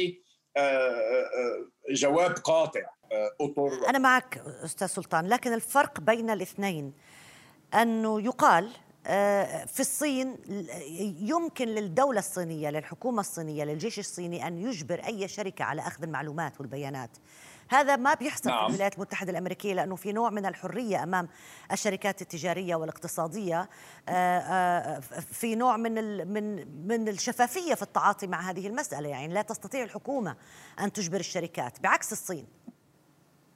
آه، 0.58 0.60
آه، 0.60 1.70
جواب 1.92 2.32
قاطع. 2.32 2.80
آه، 2.80 2.95
أطر. 3.42 3.90
أنا 3.90 3.98
معك 3.98 4.38
أستاذ 4.64 4.88
سلطان 4.88 5.28
لكن 5.28 5.54
الفرق 5.54 6.00
بين 6.00 6.30
الاثنين 6.30 6.94
أنه 7.74 8.22
يقال 8.22 8.72
في 9.68 9.80
الصين 9.80 10.38
يمكن 11.20 11.68
للدولة 11.68 12.20
الصينية 12.20 12.70
للحكومة 12.70 13.20
الصينية 13.20 13.64
للجيش 13.64 14.00
الصيني 14.00 14.48
أن 14.48 14.58
يجبر 14.58 15.00
أي 15.00 15.28
شركة 15.28 15.66
على 15.66 15.82
أخذ 15.82 16.04
المعلومات 16.04 16.60
والبيانات. 16.60 17.10
هذا 17.68 17.96
ما 17.96 18.14
بيحصل 18.14 18.50
نعم. 18.50 18.60
في 18.60 18.70
الولايات 18.70 18.96
المتحدة 18.96 19.32
الأمريكية 19.32 19.74
لأنه 19.74 19.96
في 19.96 20.12
نوع 20.14 20.30
من 20.30 20.46
الحرية 20.46 21.04
أمام 21.04 21.28
الشركات 21.72 22.22
التجارية 22.22 22.76
والاقتصادية 22.76 23.70
آه، 24.10 24.40
آه، 24.40 25.00
في 25.32 25.56
نوع 25.56 25.78
من 25.78 25.94
من 26.34 26.68
من 26.88 27.08
الشفافية 27.08 27.74
في 27.74 27.82
التعاطي 27.82 28.28
مع 28.28 28.50
هذه 28.50 28.68
المسألة. 28.68 29.10
يعني 29.10 29.34
لا 29.34 29.42
تستطيع 29.42 29.84
الحكومة 29.84 30.36
أن 30.80 30.94
تجبر 30.94 31.20
الشركات 31.20 31.80
بعكس 31.80 32.12
الصين. 32.12 32.48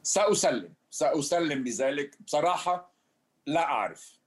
سأسلم 0.03 0.73
سأسلم 0.89 1.63
بذلك. 1.63 2.21
بصراحة 2.21 2.95
لا 3.47 3.63
أعرف. 3.63 4.19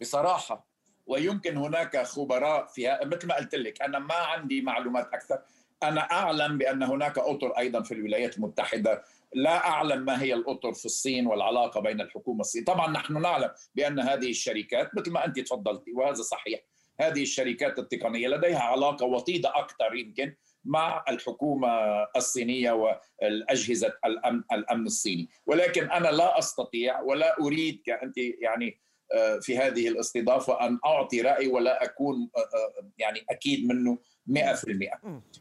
بصراحة. 0.00 0.66
ويمكن 1.06 1.56
هناك 1.56 2.02
خبراء 2.06 2.66
فيها 2.66 3.04
مثل 3.04 3.26
ما 3.26 3.34
قلت 3.36 3.54
لك 3.54 3.82
أنا 3.82 3.98
ما 3.98 4.14
عندي 4.14 4.60
معلومات 4.60 5.14
أكثر. 5.14 5.38
أنا 5.82 6.00
أعلم 6.00 6.58
بأن 6.58 6.82
هناك 6.82 7.18
أطر 7.18 7.58
أيضا 7.58 7.82
في 7.82 7.94
الولايات 7.94 8.36
المتحدة. 8.36 9.02
لا 9.34 9.66
أعلم 9.66 10.04
ما 10.04 10.22
هي 10.22 10.34
الأطر 10.34 10.72
في 10.72 10.84
الصين 10.84 11.26
والعلاقة 11.26 11.80
بين 11.80 12.00
الحكومة 12.00 12.40
الصينية. 12.40 12.64
طبعا 12.64 12.90
نحن 12.90 13.22
نعلم 13.22 13.50
بأن 13.74 14.00
هذه 14.00 14.30
الشركات 14.30 14.94
مثل 14.94 15.10
ما 15.10 15.24
أنت 15.24 15.40
تفضلتي 15.40 15.92
وهذا 15.92 16.22
صحيح. 16.22 16.60
هذه 17.00 17.22
الشركات 17.22 17.78
التقنية 17.78 18.28
لديها 18.28 18.60
علاقة 18.60 19.06
وطيدة 19.06 19.58
أكثر 19.58 19.94
يمكن. 19.94 20.34
مع 20.66 21.04
الحكومة 21.08 21.68
الصينية 22.16 22.72
والأجهزة 22.72 23.92
الأمن, 24.04 24.42
الأمن 24.52 24.86
الصيني. 24.86 25.28
ولكن 25.46 25.90
أنا 25.90 26.08
لا 26.08 26.38
أستطيع 26.38 27.00
ولا 27.00 27.40
أريد 27.40 27.82
كأنت 27.86 28.18
يعني 28.18 28.78
آه، 29.14 29.38
في 29.38 29.58
هذه 29.58 29.88
الاستضافة 29.88 30.66
أن 30.66 30.78
أعطي 30.84 31.20
رأي 31.20 31.46
ولا 31.46 31.84
أكون 31.84 32.30
آه، 32.36 32.40
آه، 32.40 32.90
يعني 32.98 33.24
أكيد 33.30 33.66
منه 33.66 33.98
100% 34.26 35.00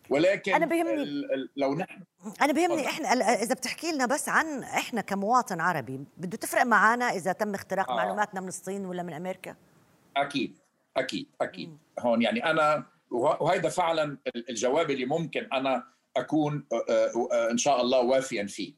ولكن 0.09 0.53
أنا 0.53 0.65
بيهمني 0.65 1.05
لو 1.55 1.75
نحن 1.75 2.03
أنا 2.41 2.53
بيهمني 2.53 2.87
إحنا 2.87 3.07
إذا 3.43 3.55
بتحكي 3.55 3.91
لنا 3.91 4.05
بس 4.05 4.29
عن 4.29 4.63
إحنا 4.63 5.01
كمواطن 5.01 5.59
عربي 5.61 5.99
بده 6.17 6.37
تفرق 6.37 6.63
معنا 6.63 7.05
إذا 7.05 7.31
تم 7.31 7.53
اختراق 7.53 7.91
آه. 7.91 7.95
معلوماتنا 7.95 8.41
من 8.41 8.47
الصين 8.47 8.85
ولا 8.85 9.03
من 9.03 9.13
أمريكا؟ 9.13 9.55
أكيد 10.17 10.57
أكيد 10.97 11.27
أكيد. 11.41 11.69
م. 11.69 11.77
هون 11.99 12.21
يعني 12.21 12.45
أنا 12.45 12.85
وهذا 13.15 13.69
فعلا 13.69 14.17
الجواب 14.49 14.91
اللي 14.91 15.05
ممكن 15.05 15.47
أنا 15.53 15.83
أكون 16.17 16.65
إن 17.51 17.57
شاء 17.57 17.81
الله 17.81 18.01
وافيا 18.01 18.45
فيه. 18.45 18.73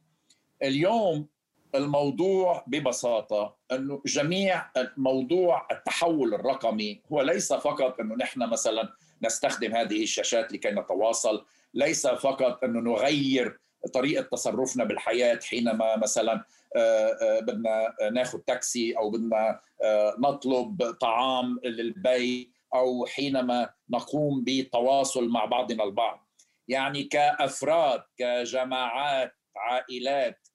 اليوم 0.63 1.27
الموضوع 1.75 2.63
ببساطة 2.67 3.57
أنه 3.71 4.01
جميع 4.05 4.65
موضوع 4.97 5.67
التحول 5.71 6.33
الرقمي 6.33 7.01
هو 7.11 7.21
ليس 7.21 7.53
فقط 7.53 7.99
أنه 7.99 8.15
نحن 8.15 8.39
مثلا 8.49 8.93
نستخدم 9.23 9.75
هذه 9.75 10.03
الشاشات 10.03 10.53
لكي 10.53 10.71
نتواصل 10.71 11.45
ليس 11.73 12.07
فقط 12.07 12.63
أنه 12.63 12.79
نغير 12.79 13.59
طريقة 13.93 14.21
تصرفنا 14.21 14.83
بالحياة 14.83 15.39
حينما 15.43 15.95
مثلا 15.95 16.45
آه، 16.75 17.17
آه، 17.21 17.39
بدنا 17.39 17.95
ناخذ 18.11 18.39
تاكسي 18.39 18.97
أو 18.97 19.09
بدنا 19.09 19.59
آه، 19.83 20.15
نطلب 20.19 20.95
طعام 21.01 21.59
للبيت. 21.63 22.56
أو 22.73 23.05
حينما 23.05 23.69
نقوم 23.89 24.43
بتواصل 24.43 25.29
مع 25.29 25.45
بعضنا 25.45 25.83
البعض. 25.83 26.27
يعني 26.67 27.03
كأفراد 27.03 28.03
كجماعات 28.17 29.33
عائلات 29.57 30.47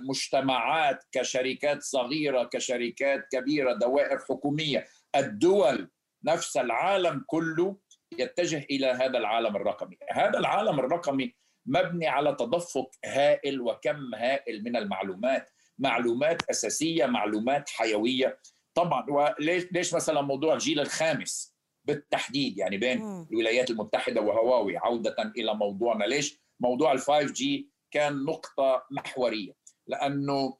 كمجتمعات 0.00 1.04
كشركات 1.12 1.82
صغيرة 1.82 2.44
كشركات 2.44 3.28
كبيرة 3.32 3.72
دوائر 3.72 4.18
حكومية. 4.18 4.86
الدول 5.16 5.90
نفس 6.24 6.56
العالم 6.56 7.24
كله 7.26 7.76
يتجه 8.18 8.66
إلى 8.70 8.86
هذا 8.86 9.18
العالم 9.18 9.56
الرقمي. 9.56 9.96
هذا 10.10 10.38
العالم 10.38 10.80
الرقمي 10.80 11.34
مبني 11.66 12.06
على 12.06 12.34
تدفق 12.34 12.90
هائل 13.04 13.60
وكم 13.60 14.14
هائل 14.14 14.64
من 14.64 14.76
المعلومات. 14.76 15.50
معلومات 15.78 16.50
أساسية 16.50 17.06
معلومات 17.06 17.70
حيوية. 17.70 18.38
طبعا 18.74 19.06
وليش 19.10 19.64
ليش 19.72 19.94
مثلا 19.94 20.20
موضوع 20.20 20.54
الجيل 20.54 20.80
الخامس 20.80 21.54
بالتحديد؟ 21.84 22.58
يعني 22.58 22.76
بين 22.76 22.98
م. 22.98 23.26
الولايات 23.32 23.70
المتحدة 23.70 24.20
وهواوي 24.20 24.76
عودة 24.76 25.32
إلى 25.36 25.54
موضوعنا. 25.54 26.04
ليش؟ 26.04 26.40
موضوع 26.60 26.96
ال5 26.96 27.32
جي 27.32 27.68
كان 27.90 28.24
نقطة 28.24 28.86
محورية 28.90 29.52
لأنه 29.86 30.56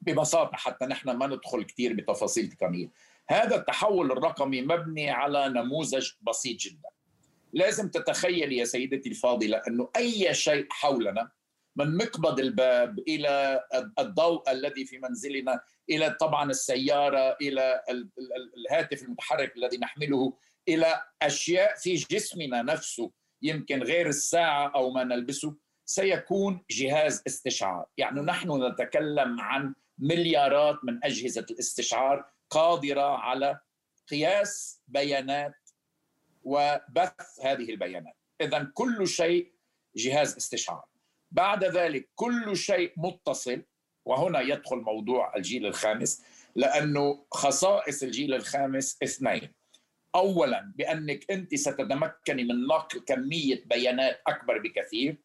ببساطة 0.00 0.56
حتى 0.56 0.86
نحن 0.86 1.10
ما 1.10 1.26
ندخل 1.26 1.62
كثير 1.64 1.92
بتفاصيل 1.92 2.48
تقنيه 2.52 2.90
هذا 3.28 3.56
التحول 3.56 4.12
الرقمي 4.12 4.62
مبني 4.62 5.10
على 5.10 5.48
نموذج 5.48 6.10
بسيط 6.22 6.60
جدا. 6.60 6.88
لازم 7.52 7.88
تتخيل 7.88 8.52
يا 8.52 8.64
سيدتي 8.64 9.08
الفاضلة 9.08 9.62
أنه 9.68 9.88
أي 9.96 10.34
شيء 10.34 10.66
حولنا 10.70 11.30
من 11.76 11.96
مقبض 11.96 12.40
الباب 12.40 12.98
إلى 12.98 13.64
الضوء 13.98 14.50
الذي 14.52 14.84
في 14.84 14.98
منزلنا 14.98 15.60
إلى 15.90 16.16
طبعا 16.20 16.50
السيارة 16.50 17.36
إلى 17.40 17.82
الهاتف 18.56 19.02
المتحرك 19.02 19.56
الذي 19.56 19.78
نحمله 19.78 20.36
إلى 20.68 21.02
أشياء 21.22 21.74
في 21.76 21.94
جسمنا 21.94 22.62
نفسه 22.62 23.12
يمكن 23.42 23.82
غير 23.82 24.08
الساعة 24.08 24.72
أو 24.74 24.90
ما 24.90 25.04
نلبسه 25.04 25.56
سيكون 25.84 26.64
جهاز 26.70 27.22
استشعار. 27.26 27.86
يعني 27.96 28.20
نحن 28.20 28.66
نتكلم 28.66 29.40
عن 29.40 29.74
مليارات 29.98 30.84
من 30.84 31.04
أجهزة 31.04 31.46
الاستشعار 31.50 32.24
قادرة 32.50 33.16
على 33.16 33.60
قياس 34.10 34.82
بيانات 34.88 35.54
وبث 36.42 37.40
هذه 37.42 37.70
البيانات. 37.70 38.16
اذا 38.40 38.70
كل 38.74 39.08
شيء 39.08 39.52
جهاز 39.96 40.36
استشعار. 40.36 40.91
بعد 41.32 41.64
ذلك 41.64 42.10
كل 42.14 42.56
شيء 42.56 42.92
متصل 42.96 43.62
وهنا 44.06 44.40
يدخل 44.40 44.76
موضوع 44.76 45.36
الجيل 45.36 45.66
الخامس 45.66 46.22
لأنه 46.56 47.26
خصائص 47.30 48.02
الجيل 48.02 48.34
الخامس 48.34 48.98
اثنين. 49.02 49.54
اولا 50.14 50.72
بأنك 50.76 51.30
أنت 51.30 51.54
ستتمكني 51.54 52.44
من 52.44 52.66
نقل 52.66 53.00
كمية 53.00 53.62
بيانات 53.66 54.20
أكبر 54.26 54.58
بكثير. 54.58 55.16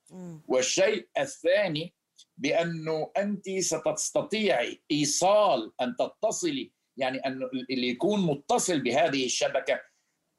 والشيء 0.47 1.07
الثاني 1.19 1.93
بأنه 2.37 3.11
أنت 3.17 3.49
ستستطيعي 3.49 4.81
إيصال 4.91 5.71
أن 5.81 5.95
تتصلي 5.95 6.71
يعني 6.97 7.17
أن 7.17 7.49
اللي 7.69 7.87
يكون 7.87 8.25
متصل 8.25 8.79
بهذه 8.79 9.25
الشبكة 9.25 9.81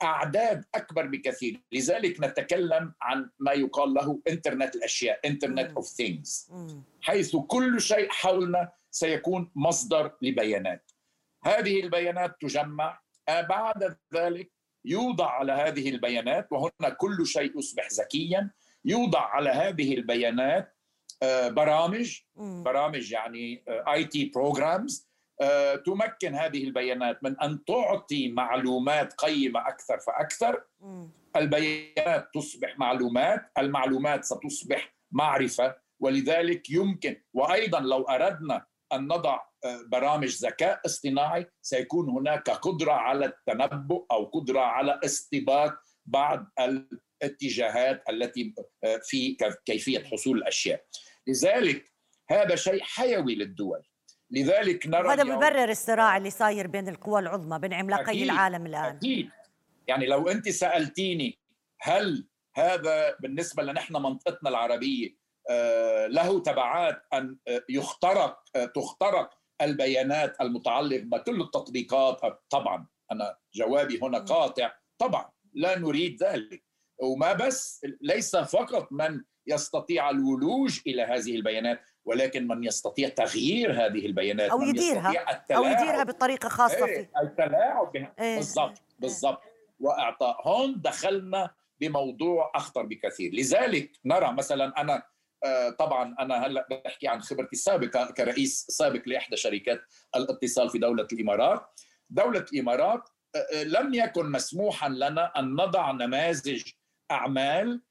أعداد 0.03 0.65
أكبر 0.75 1.07
بكثير. 1.07 1.63
لذلك 1.73 2.21
نتكلم 2.21 2.95
عن 3.03 3.31
ما 3.39 3.53
يقال 3.53 3.95
له 3.95 4.21
إنترنت 4.29 4.77
الأشياء 4.77 5.21
إنترنت 5.25 5.73
أوف 5.73 5.87
ثينجز 5.87 6.51
حيث 7.01 7.37
كل 7.37 7.81
شيء 7.81 8.09
حولنا 8.11 8.73
سيكون 8.91 9.51
مصدر 9.55 10.17
لبيانات. 10.23 10.91
هذه 11.45 11.81
البيانات 11.81 12.37
تجمع 12.41 13.01
بعد 13.29 13.97
ذلك 14.15 14.53
يوضع 14.85 15.31
على 15.31 15.53
هذه 15.53 15.89
البيانات 15.89 16.49
وهنا 16.53 16.89
كل 16.97 17.27
شيء 17.27 17.59
يصبح 17.59 17.89
ذكيا 17.93 18.51
يوضع 18.85 19.21
على 19.21 19.51
هذه 19.51 19.95
البيانات 19.95 20.75
آه، 21.23 21.49
برامج. 21.49 22.21
برامج 22.37 23.13
يعني 23.13 23.65
IT 23.69 24.25
programs 24.35 25.08
تمكن 25.87 26.35
هذه 26.35 26.65
البيانات 26.65 27.25
من 27.25 27.41
أن 27.41 27.65
تعطي 27.65 28.29
معلومات 28.29 29.13
قيمة 29.13 29.61
أكثر 29.69 29.99
فأكثر. 29.99 30.63
البيانات 31.37 32.29
تصبح 32.35 32.79
معلومات 32.79 33.51
المعلومات 33.59 34.25
ستصبح 34.25 34.95
معرفة 35.13 35.77
ولذلك 36.01 36.71
يمكن 36.71 37.23
وأيضا 37.35 37.81
لو 37.81 38.03
أردنا 38.03 38.67
أن 38.93 39.05
نضع 39.05 39.49
آه، 39.65 39.83
برامج 39.89 40.37
ذكاء 40.45 40.81
اصطناعي 40.87 41.47
سيكون 41.63 42.09
هناك 42.09 42.51
قدرة 42.51 42.93
على 42.93 43.27
التنبؤ 43.27 44.07
أو 44.11 44.25
قدرة 44.25 44.61
على 44.61 45.01
استباق 45.05 45.75
بعض 46.07 46.47
الاتجاهات 47.23 48.03
التي 48.11 48.55
آه، 48.85 49.01
في 49.05 49.37
كيفية 49.65 50.05
حصول 50.05 50.39
الأشياء. 50.39 50.85
لذلك 51.27 51.93
هذا 52.31 52.57
شيء 52.57 52.83
حيوي 52.83 53.35
للدول. 53.35 53.83
لذلك 54.31 54.87
نرى 54.87 55.09
هذا 55.09 55.23
ببرر 55.25 55.71
الصراع 55.71 56.17
اللي 56.17 56.31
صاير 56.31 56.67
بين 56.67 56.89
القوى 56.89 57.21
العظمى 57.21 57.59
بين 57.59 57.73
عملاقي 57.73 58.23
العالم 58.23 58.67
الآن. 58.67 58.97
أكيد. 58.97 59.31
يعني 59.87 60.07
لو 60.07 60.29
أنت 60.29 60.49
سألتيني 60.49 61.39
هل 61.81 62.29
هذا 62.55 63.17
بالنسبة 63.21 63.63
لنحن 63.63 63.97
منطقتنا 63.97 64.51
العربية 64.51 65.19
آه، 65.51 66.07
له 66.07 66.43
تبعات 66.43 67.03
أن 67.13 67.39
آه، 67.49 67.65
يخترق 67.69 68.43
آه، 68.57 68.65
تخترق 68.65 69.31
البيانات 69.63 70.41
المتعلقة 70.41 71.03
بكل 71.05 71.41
التطبيقات؟ 71.41 72.21
طبعا 72.51 72.87
أنا 73.13 73.37
جوابي 73.55 74.01
هنا 74.03 74.19
قاطع. 74.19 74.73
طبعا 74.99 75.31
لا 75.55 75.79
نريد 75.79 76.23
ذلك. 76.23 76.68
وما 76.99 77.33
بس 77.33 77.87
ليس 78.01 78.37
فقط 78.37 78.93
من 78.93 79.23
يستطيع 79.47 80.11
الولوج 80.11 80.81
إلى 80.87 81.03
هذه 81.03 81.37
البيانات 81.37 81.81
ولكن 82.05 82.47
من 82.47 82.65
يستطيع 82.65 83.09
تغيير 83.09 83.73
هذه 83.73 84.07
البيانات 84.07 84.51
أو 84.51 84.63
يديرها 84.63 85.13
أو 85.51 85.65
يديرها 85.65 86.05
بطريقة 86.05 86.49
خاصة 86.49 86.87
إيه 86.87 86.97
فيه. 86.97 87.11
التلاعب 87.23 87.93
بها. 87.93 88.15
إيه. 88.21 88.37
بالضبط 88.37 88.83
بالضبط. 88.99 89.41
واعطاء 89.81 90.49
هون 90.49 90.81
دخلنا 90.81 91.51
بموضوع 91.81 92.53
أخطر 92.55 92.83
بكثير. 92.83 93.35
لذلك 93.35 93.91
نرى 94.05 94.33
مثلا 94.33 94.81
أنا 94.81 95.03
آه، 95.45 95.71
طبعا 95.71 96.17
أنا 96.21 96.47
هلأ 96.47 96.67
بحكي 96.71 97.09
عن 97.09 97.23
خبرتي 97.23 97.53
السابقة 97.53 98.11
كرئيس 98.11 98.67
سابق 98.69 99.03
لإحدى 99.07 99.37
شركات 99.37 99.81
الاتصال 100.17 100.71
في 100.71 100.79
دولة 100.79 101.07
الإمارات. 101.13 101.81
دولة 102.11 102.45
الإمارات 102.53 103.09
آه، 103.35 103.39
آه، 103.39 103.65
لم 103.65 103.95
يكن 103.95 104.33
مسموحا 104.33 104.89
لنا 104.89 105.33
أن 105.39 105.53
نضع 105.53 105.91
نماذج 105.91 106.63
أعمال 107.11 107.83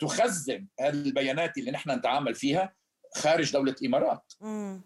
تخزن 0.00 0.66
هذه 0.80 0.90
البيانات 0.94 1.58
اللي 1.58 1.70
نحن 1.70 1.90
نتعامل 1.90 2.34
فيها 2.34 2.74
خارج 3.16 3.52
دولة 3.52 3.74
الإمارات. 3.82 4.32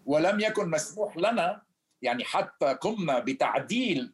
ولم 0.05 0.39
يكن 0.39 0.69
مسموح 0.69 1.17
لنا 1.17 1.61
يعني 2.01 2.23
حتى 2.23 2.73
قمنا 2.73 3.19
بتعديل 3.19 4.13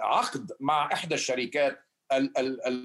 عقد 0.00 0.52
مع 0.60 0.92
إحدى 0.92 1.14
الشركات 1.14 1.78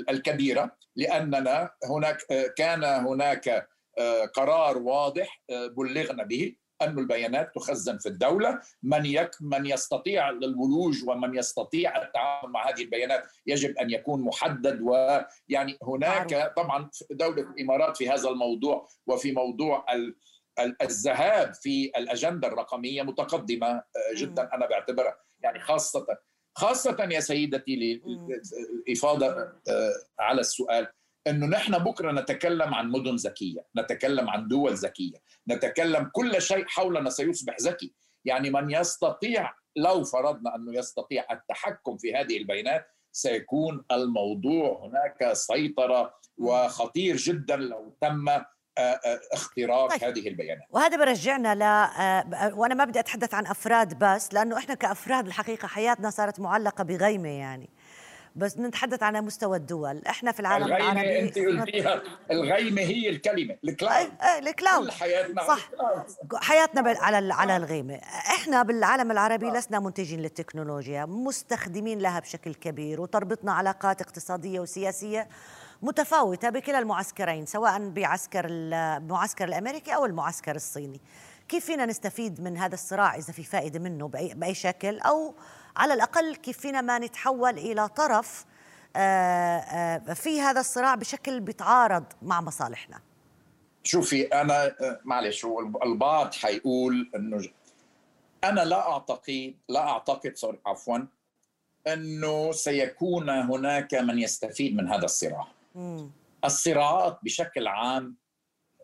الكبيرة 0.09 0.77
لأننا 0.95 1.71
هناك 1.89 2.17
كان 2.57 2.83
هناك 2.83 3.67
آه، 3.99 4.25
قرار 4.25 4.77
واضح 4.77 5.41
آه، 5.49 5.67
بلغنا 5.67 6.23
به. 6.23 6.55
أن 6.81 6.99
البيانات 6.99 7.55
تخزن 7.55 7.97
في 7.97 8.09
الدولة. 8.09 8.59
من 8.83 9.05
يك 9.05 9.31
من 9.41 9.65
يستطيع 9.65 10.29
الولوج 10.29 11.09
ومن 11.09 11.37
يستطيع 11.37 12.01
التعامل 12.01 12.51
مع 12.51 12.69
هذه 12.69 12.81
البيانات 12.81 13.23
يجب 13.45 13.77
أن 13.77 13.89
يكون 13.89 14.21
محدد. 14.21 14.81
ويعني 14.81 15.77
هناك 15.83 16.53
طبعا 16.57 16.89
دولة 17.11 17.41
الإمارات 17.41 17.97
في 17.97 18.09
هذا 18.09 18.29
الموضوع 18.29 18.87
وفي 19.07 19.31
موضوع 19.31 19.85
الذهاب 20.81 21.53
في 21.53 21.91
الأجندة 21.97 22.47
الرقمية 22.47 23.01
متقدمة 23.01 23.67
آه، 23.67 23.83
جدا 24.15 24.49
أنا 24.53 24.67
بعتبرها. 24.67 25.17
يعني 25.39 25.59
خاصة 25.59 26.05
خاصة 26.55 27.07
يا 27.11 27.19
سيدتي 27.19 28.01
للإفاضة 28.87 29.27
آه، 29.27 29.93
على 30.19 30.41
السؤال. 30.41 30.87
إنه 31.27 31.45
نحن 31.45 31.77
بكرة 31.77 32.11
نتكلم 32.11 32.73
عن 32.73 32.89
مدن 32.89 33.15
ذكية، 33.15 33.65
نتكلم 33.77 34.29
عن 34.29 34.47
دول 34.47 34.73
ذكية، 34.73 35.17
نتكلم 35.49 36.09
كل 36.13 36.41
شيء 36.41 36.65
حولنا 36.67 37.09
سيصبح 37.09 37.55
ذكي، 37.61 37.93
يعني 38.25 38.49
من 38.49 38.71
يستطيع 38.71 39.53
لو 39.75 40.03
فرضنا 40.03 40.55
أنه 40.55 40.73
يستطيع 40.73 41.25
التحكم 41.31 41.97
في 41.97 42.15
هذه 42.15 42.37
البيانات 42.37 42.87
سيكون 43.11 43.85
الموضوع 43.91 44.85
هناك 44.85 45.33
سيطرة 45.33 46.13
وخطير 46.37 47.15
جدا 47.15 47.55
لو 47.55 47.97
تم 48.01 48.25
اختراق 49.33 49.89
طيب. 49.89 50.03
هذه 50.03 50.27
البيانات. 50.27 50.67
وهذا 50.69 50.97
برجعنا 50.97 51.55
ل 51.55 51.61
آه، 51.61 52.55
وأنا 52.55 52.75
ما 52.75 52.85
بدي 52.85 52.99
أتحدث 52.99 53.33
عن 53.33 53.47
أفراد 53.47 53.99
بس 54.03 54.33
لأنه 54.33 54.57
إحنا 54.57 54.75
كأفراد 54.75 55.27
الحقيقة 55.27 55.67
حياتنا 55.67 56.09
صارت 56.09 56.39
معلقة 56.39 56.83
بغيمة 56.83 57.29
يعني. 57.29 57.69
بس 58.37 58.57
نتحدث 58.57 59.03
على 59.03 59.21
مستوى 59.21 59.57
الدول. 59.57 60.01
إحنا 60.07 60.31
في 60.31 60.39
العالم 60.39 60.65
الغيمة 60.65 60.91
العربي 60.91 61.19
أنت 61.19 61.39
قلتيها 61.39 62.01
الغيمة 62.31 62.81
هي 62.81 63.09
الكلمة 63.09 63.55
الكلاود 63.63 64.09
الكلاود 64.47 64.89
حياتنا 64.89 65.47
صح. 65.47 65.69
حياتنا 66.35 66.95
على 66.99 67.33
على 67.33 67.57
الغيمة. 67.57 67.95
إحنا 68.35 68.63
بالعالم 68.63 69.11
العربي 69.11 69.49
لسنا 69.49 69.79
منتجين 69.79 70.19
للتكنولوجيا 70.19 71.05
مستخدمين 71.05 71.99
لها 71.99 72.19
بشكل 72.19 72.53
كبير 72.53 73.01
وتربطنا 73.01 73.51
علاقات 73.51 74.01
اقتصادية 74.01 74.59
وسياسية 74.59 75.27
متفاوتة 75.81 76.49
بكلا 76.49 76.79
المعسكرين 76.79 77.45
سواء 77.45 77.89
بعسكر 77.89 78.45
المعسكر 78.49 79.45
الأمريكي 79.47 79.95
أو 79.95 80.05
المعسكر 80.05 80.55
الصيني. 80.55 81.01
كيف 81.49 81.65
فينا 81.65 81.85
نستفيد 81.85 82.41
من 82.41 82.57
هذا 82.57 82.73
الصراع 82.73 83.15
إذا 83.15 83.33
في 83.33 83.43
فائدة 83.43 83.79
منه 83.79 84.07
بأي, 84.07 84.33
بأي 84.33 84.53
شكل؟ 84.53 84.99
أو 84.99 85.35
على 85.77 85.93
الأقل 85.93 86.35
كيف 86.35 86.57
فينا 86.57 86.81
ما 86.81 86.99
نتحول 86.99 87.57
إلى 87.57 87.87
طرف 87.87 88.45
آه، 88.95 88.99
آه، 88.99 90.13
في 90.13 90.41
هذا 90.41 90.59
الصراع 90.59 90.95
بشكل 90.95 91.39
بيتعارض 91.39 92.03
مع 92.21 92.41
مصالحنا. 92.41 92.99
شوفي 93.83 94.23
أنا 94.23 94.65
آه، 94.65 94.99
معلش 95.03 95.45
البعض 95.85 96.33
حيقول 96.33 97.11
أنه 97.15 97.49
أنا 98.43 98.61
لا 98.61 98.89
أعتقد 98.91 99.55
لا 99.69 99.79
أعتقد 99.79 100.33
عفوا 100.65 100.97
أنه 101.87 102.51
سيكون 102.51 103.29
هناك 103.29 103.93
من 103.93 104.19
يستفيد 104.19 104.75
من 104.75 104.87
هذا 104.87 105.05
الصراع. 105.05 105.47
الصراعات 106.45 107.19
بشكل 107.23 107.67
عام 107.67 108.15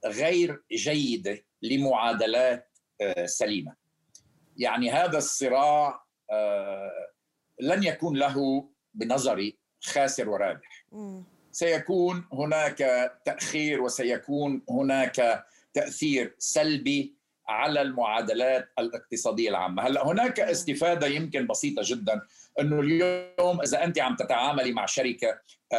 غير 0.06 0.64
جيدة 0.72 1.44
لمعادلات 1.62 2.78
سليمة. 3.26 3.76
يعني 4.58 4.92
هذا 4.92 5.18
الصراع 5.18 6.03
لن 7.60 7.84
يكون 7.84 8.18
له 8.18 8.70
بنظري 8.94 9.58
خاسر 9.82 10.30
ورابح. 10.30 10.86
سيكون 11.52 12.26
هناك 12.34 12.78
تأخير 13.26 13.82
وسيكون 13.82 14.62
هناك 14.70 15.46
تأثير 15.74 16.36
سلبي 16.38 17.16
على 17.48 17.82
المعادلات 17.82 18.70
الاقتصادية 18.80 19.50
العامة. 19.50 19.88
هلأ 19.88 20.08
هناك 20.08 20.40
استفادة 20.40 21.08
يمكن 21.08 21.48
بسيطة 21.48 21.82
جدا 21.86 22.22
أنه 22.60 22.80
اليوم 22.80 23.62
إذا 23.62 23.84
أنت 23.84 24.00
عم 24.00 24.16
تتعاملي 24.16 24.72
مع 24.72 24.86
شركة 24.86 25.40
آه، 25.74 25.76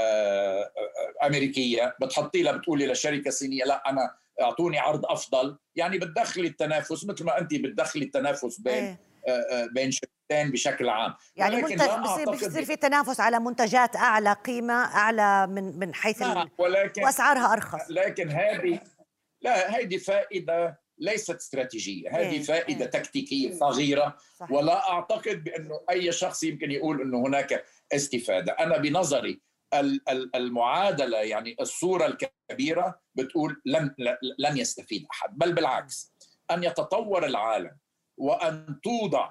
آه، 0.62 1.26
أمريكية 1.26 1.96
بتحطي 2.02 2.42
لها 2.42 2.52
بتقولي 2.52 2.86
للشركه 2.86 3.28
الصينيه 3.28 3.64
لأ 3.64 3.90
أنا 3.90 4.14
أعطوني 4.40 4.78
عرض 4.78 5.06
أفضل. 5.06 5.58
يعني 5.76 5.98
بتدخلي 5.98 6.48
التنافس 6.48 7.04
مثل 7.04 7.24
ما 7.24 7.40
أنت 7.40 7.54
بتدخلي 7.54 8.04
التنافس 8.04 8.60
بين 8.60 8.74
إيه. 8.74 8.98
آه، 9.28 9.66
بين 9.72 9.90
شركتين 9.90 10.14
بشكل 10.32 10.88
عام. 10.88 11.14
يعني 11.36 11.62
منتج 11.62 11.90
بصير 12.28 12.64
في 12.64 12.76
تنافس 12.76 13.20
على 13.20 13.38
منتجات 13.38 13.96
أعلى 13.96 14.32
قيمة 14.32 14.74
أعلى 14.74 15.46
من 15.46 15.78
من 15.78 15.94
حيث 15.94 16.22
نعم 16.22 16.50
ولكن 16.58 17.02
وأسعارها 17.02 17.52
أرخص. 17.52 17.90
لكن 17.90 18.30
هذه 18.30 18.80
لا 19.42 19.78
هذه 19.78 19.96
فائدة 19.96 20.84
ليست 20.98 21.34
استراتيجية. 21.34 22.10
هذه 22.10 22.30
إيه، 22.30 22.42
فائدة 22.42 22.84
إيه. 22.84 22.90
تكتيكية 22.90 23.54
صغيرة. 23.54 24.16
ولا 24.50 24.90
أعتقد 24.90 25.44
بأنه 25.44 25.80
أي 25.90 26.12
شخص 26.12 26.42
يمكن 26.42 26.70
يقول 26.70 27.00
إنه 27.00 27.26
هناك 27.26 27.64
استفادة. 27.92 28.52
أنا 28.52 28.78
بنظري 28.78 29.40
المعادلة 30.34 31.18
يعني 31.18 31.56
الصورة 31.60 32.06
الكبيرة 32.06 33.00
بتقول 33.14 33.62
لن 33.64 33.94
لن 34.38 34.56
يستفيد 34.56 35.06
أحد. 35.10 35.38
بل 35.38 35.52
بالعكس. 35.52 36.14
أن 36.50 36.64
يتطور 36.64 37.26
العالم 37.26 37.76
وأن 38.16 38.80
توضع 38.82 39.30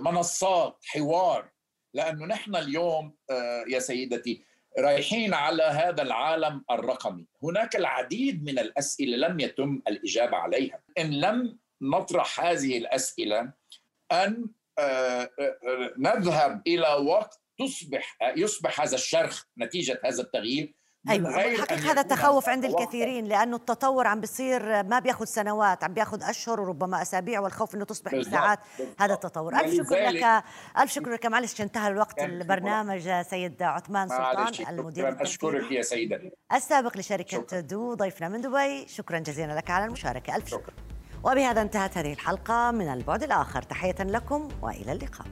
منصات 0.00 0.78
حوار. 0.86 1.50
لأنه 1.94 2.26
نحن 2.26 2.56
اليوم 2.56 3.16
آه، 3.30 3.64
يا 3.68 3.78
سيدتي 3.78 4.44
رايحين 4.78 5.34
على 5.34 5.62
هذا 5.62 6.02
العالم 6.02 6.64
الرقمي. 6.70 7.26
هناك 7.42 7.76
العديد 7.76 8.44
من 8.44 8.58
الأسئلة 8.58 9.28
لم 9.28 9.40
يتم 9.40 9.82
الإجابة 9.88 10.36
عليها. 10.36 10.82
إن 10.98 11.10
لم 11.10 11.58
نطرح 11.82 12.40
هذه 12.40 12.78
الأسئلة 12.78 13.52
أن 14.12 14.50
آه، 14.78 15.30
آه، 15.40 15.94
نذهب 15.98 16.62
إلى 16.66 16.88
وقت 16.88 17.40
تصبح 17.58 18.18
يصبح 18.36 18.80
هذا 18.80 18.94
الشرخ 18.94 19.44
نتيجة 19.58 20.00
هذا 20.04 20.22
التغيير. 20.22 20.74
أيوه 21.08 21.32
حقيقة 21.32 21.92
هذا 21.92 22.02
تخوف 22.02 22.48
عند 22.48 22.64
الكثيرين 22.64 23.24
لأنه 23.24 23.56
التطور 23.56 24.06
عم 24.06 24.20
بيصير 24.20 24.82
ما 24.82 24.98
بياخذ 24.98 25.24
سنوات 25.24 25.84
عم 25.84 25.94
بياخذ 25.94 26.22
أشهر 26.22 26.60
وربما 26.60 27.02
أسابيع 27.02 27.40
والخوف 27.40 27.74
إنه 27.74 27.84
تصبح 27.84 28.14
بساعات 28.14 28.58
هذا 28.98 29.14
التطور. 29.14 29.60
ألف 29.60 29.74
شكر 29.74 30.08
لك 30.08 30.44
ألف 30.78 30.92
شكر 30.92 31.10
لك. 31.12 31.26
معلش 31.26 31.60
انتهى 31.60 31.88
الوقت 31.88 32.18
البرنامج 32.18 33.10
سيد 33.22 33.62
عثمان 33.62 34.08
سلطان 34.08 34.68
المدير 34.68 35.22
أشكرك 35.22 35.72
يا 35.72 35.82
سيدتي 35.82 36.30
السابق 36.52 36.96
لشركة 36.96 37.36
شكرا. 37.36 37.60
دو 37.60 37.94
ضيفنا 37.94 38.28
من 38.28 38.40
دبي. 38.40 38.88
شكرا 38.88 39.18
جزيلا 39.18 39.52
لك 39.52 39.70
على 39.70 39.84
المشاركة. 39.84 40.36
ألف 40.36 40.48
شكر. 40.48 40.74
وبهذا 41.24 41.62
انتهت 41.62 41.98
هذه 41.98 42.12
الحلقة 42.12 42.70
من 42.70 42.92
البعد 42.92 43.22
الآخر. 43.22 43.62
تحية 43.62 43.96
لكم 44.00 44.48
وإلى 44.62 44.92
اللقاء. 44.92 45.26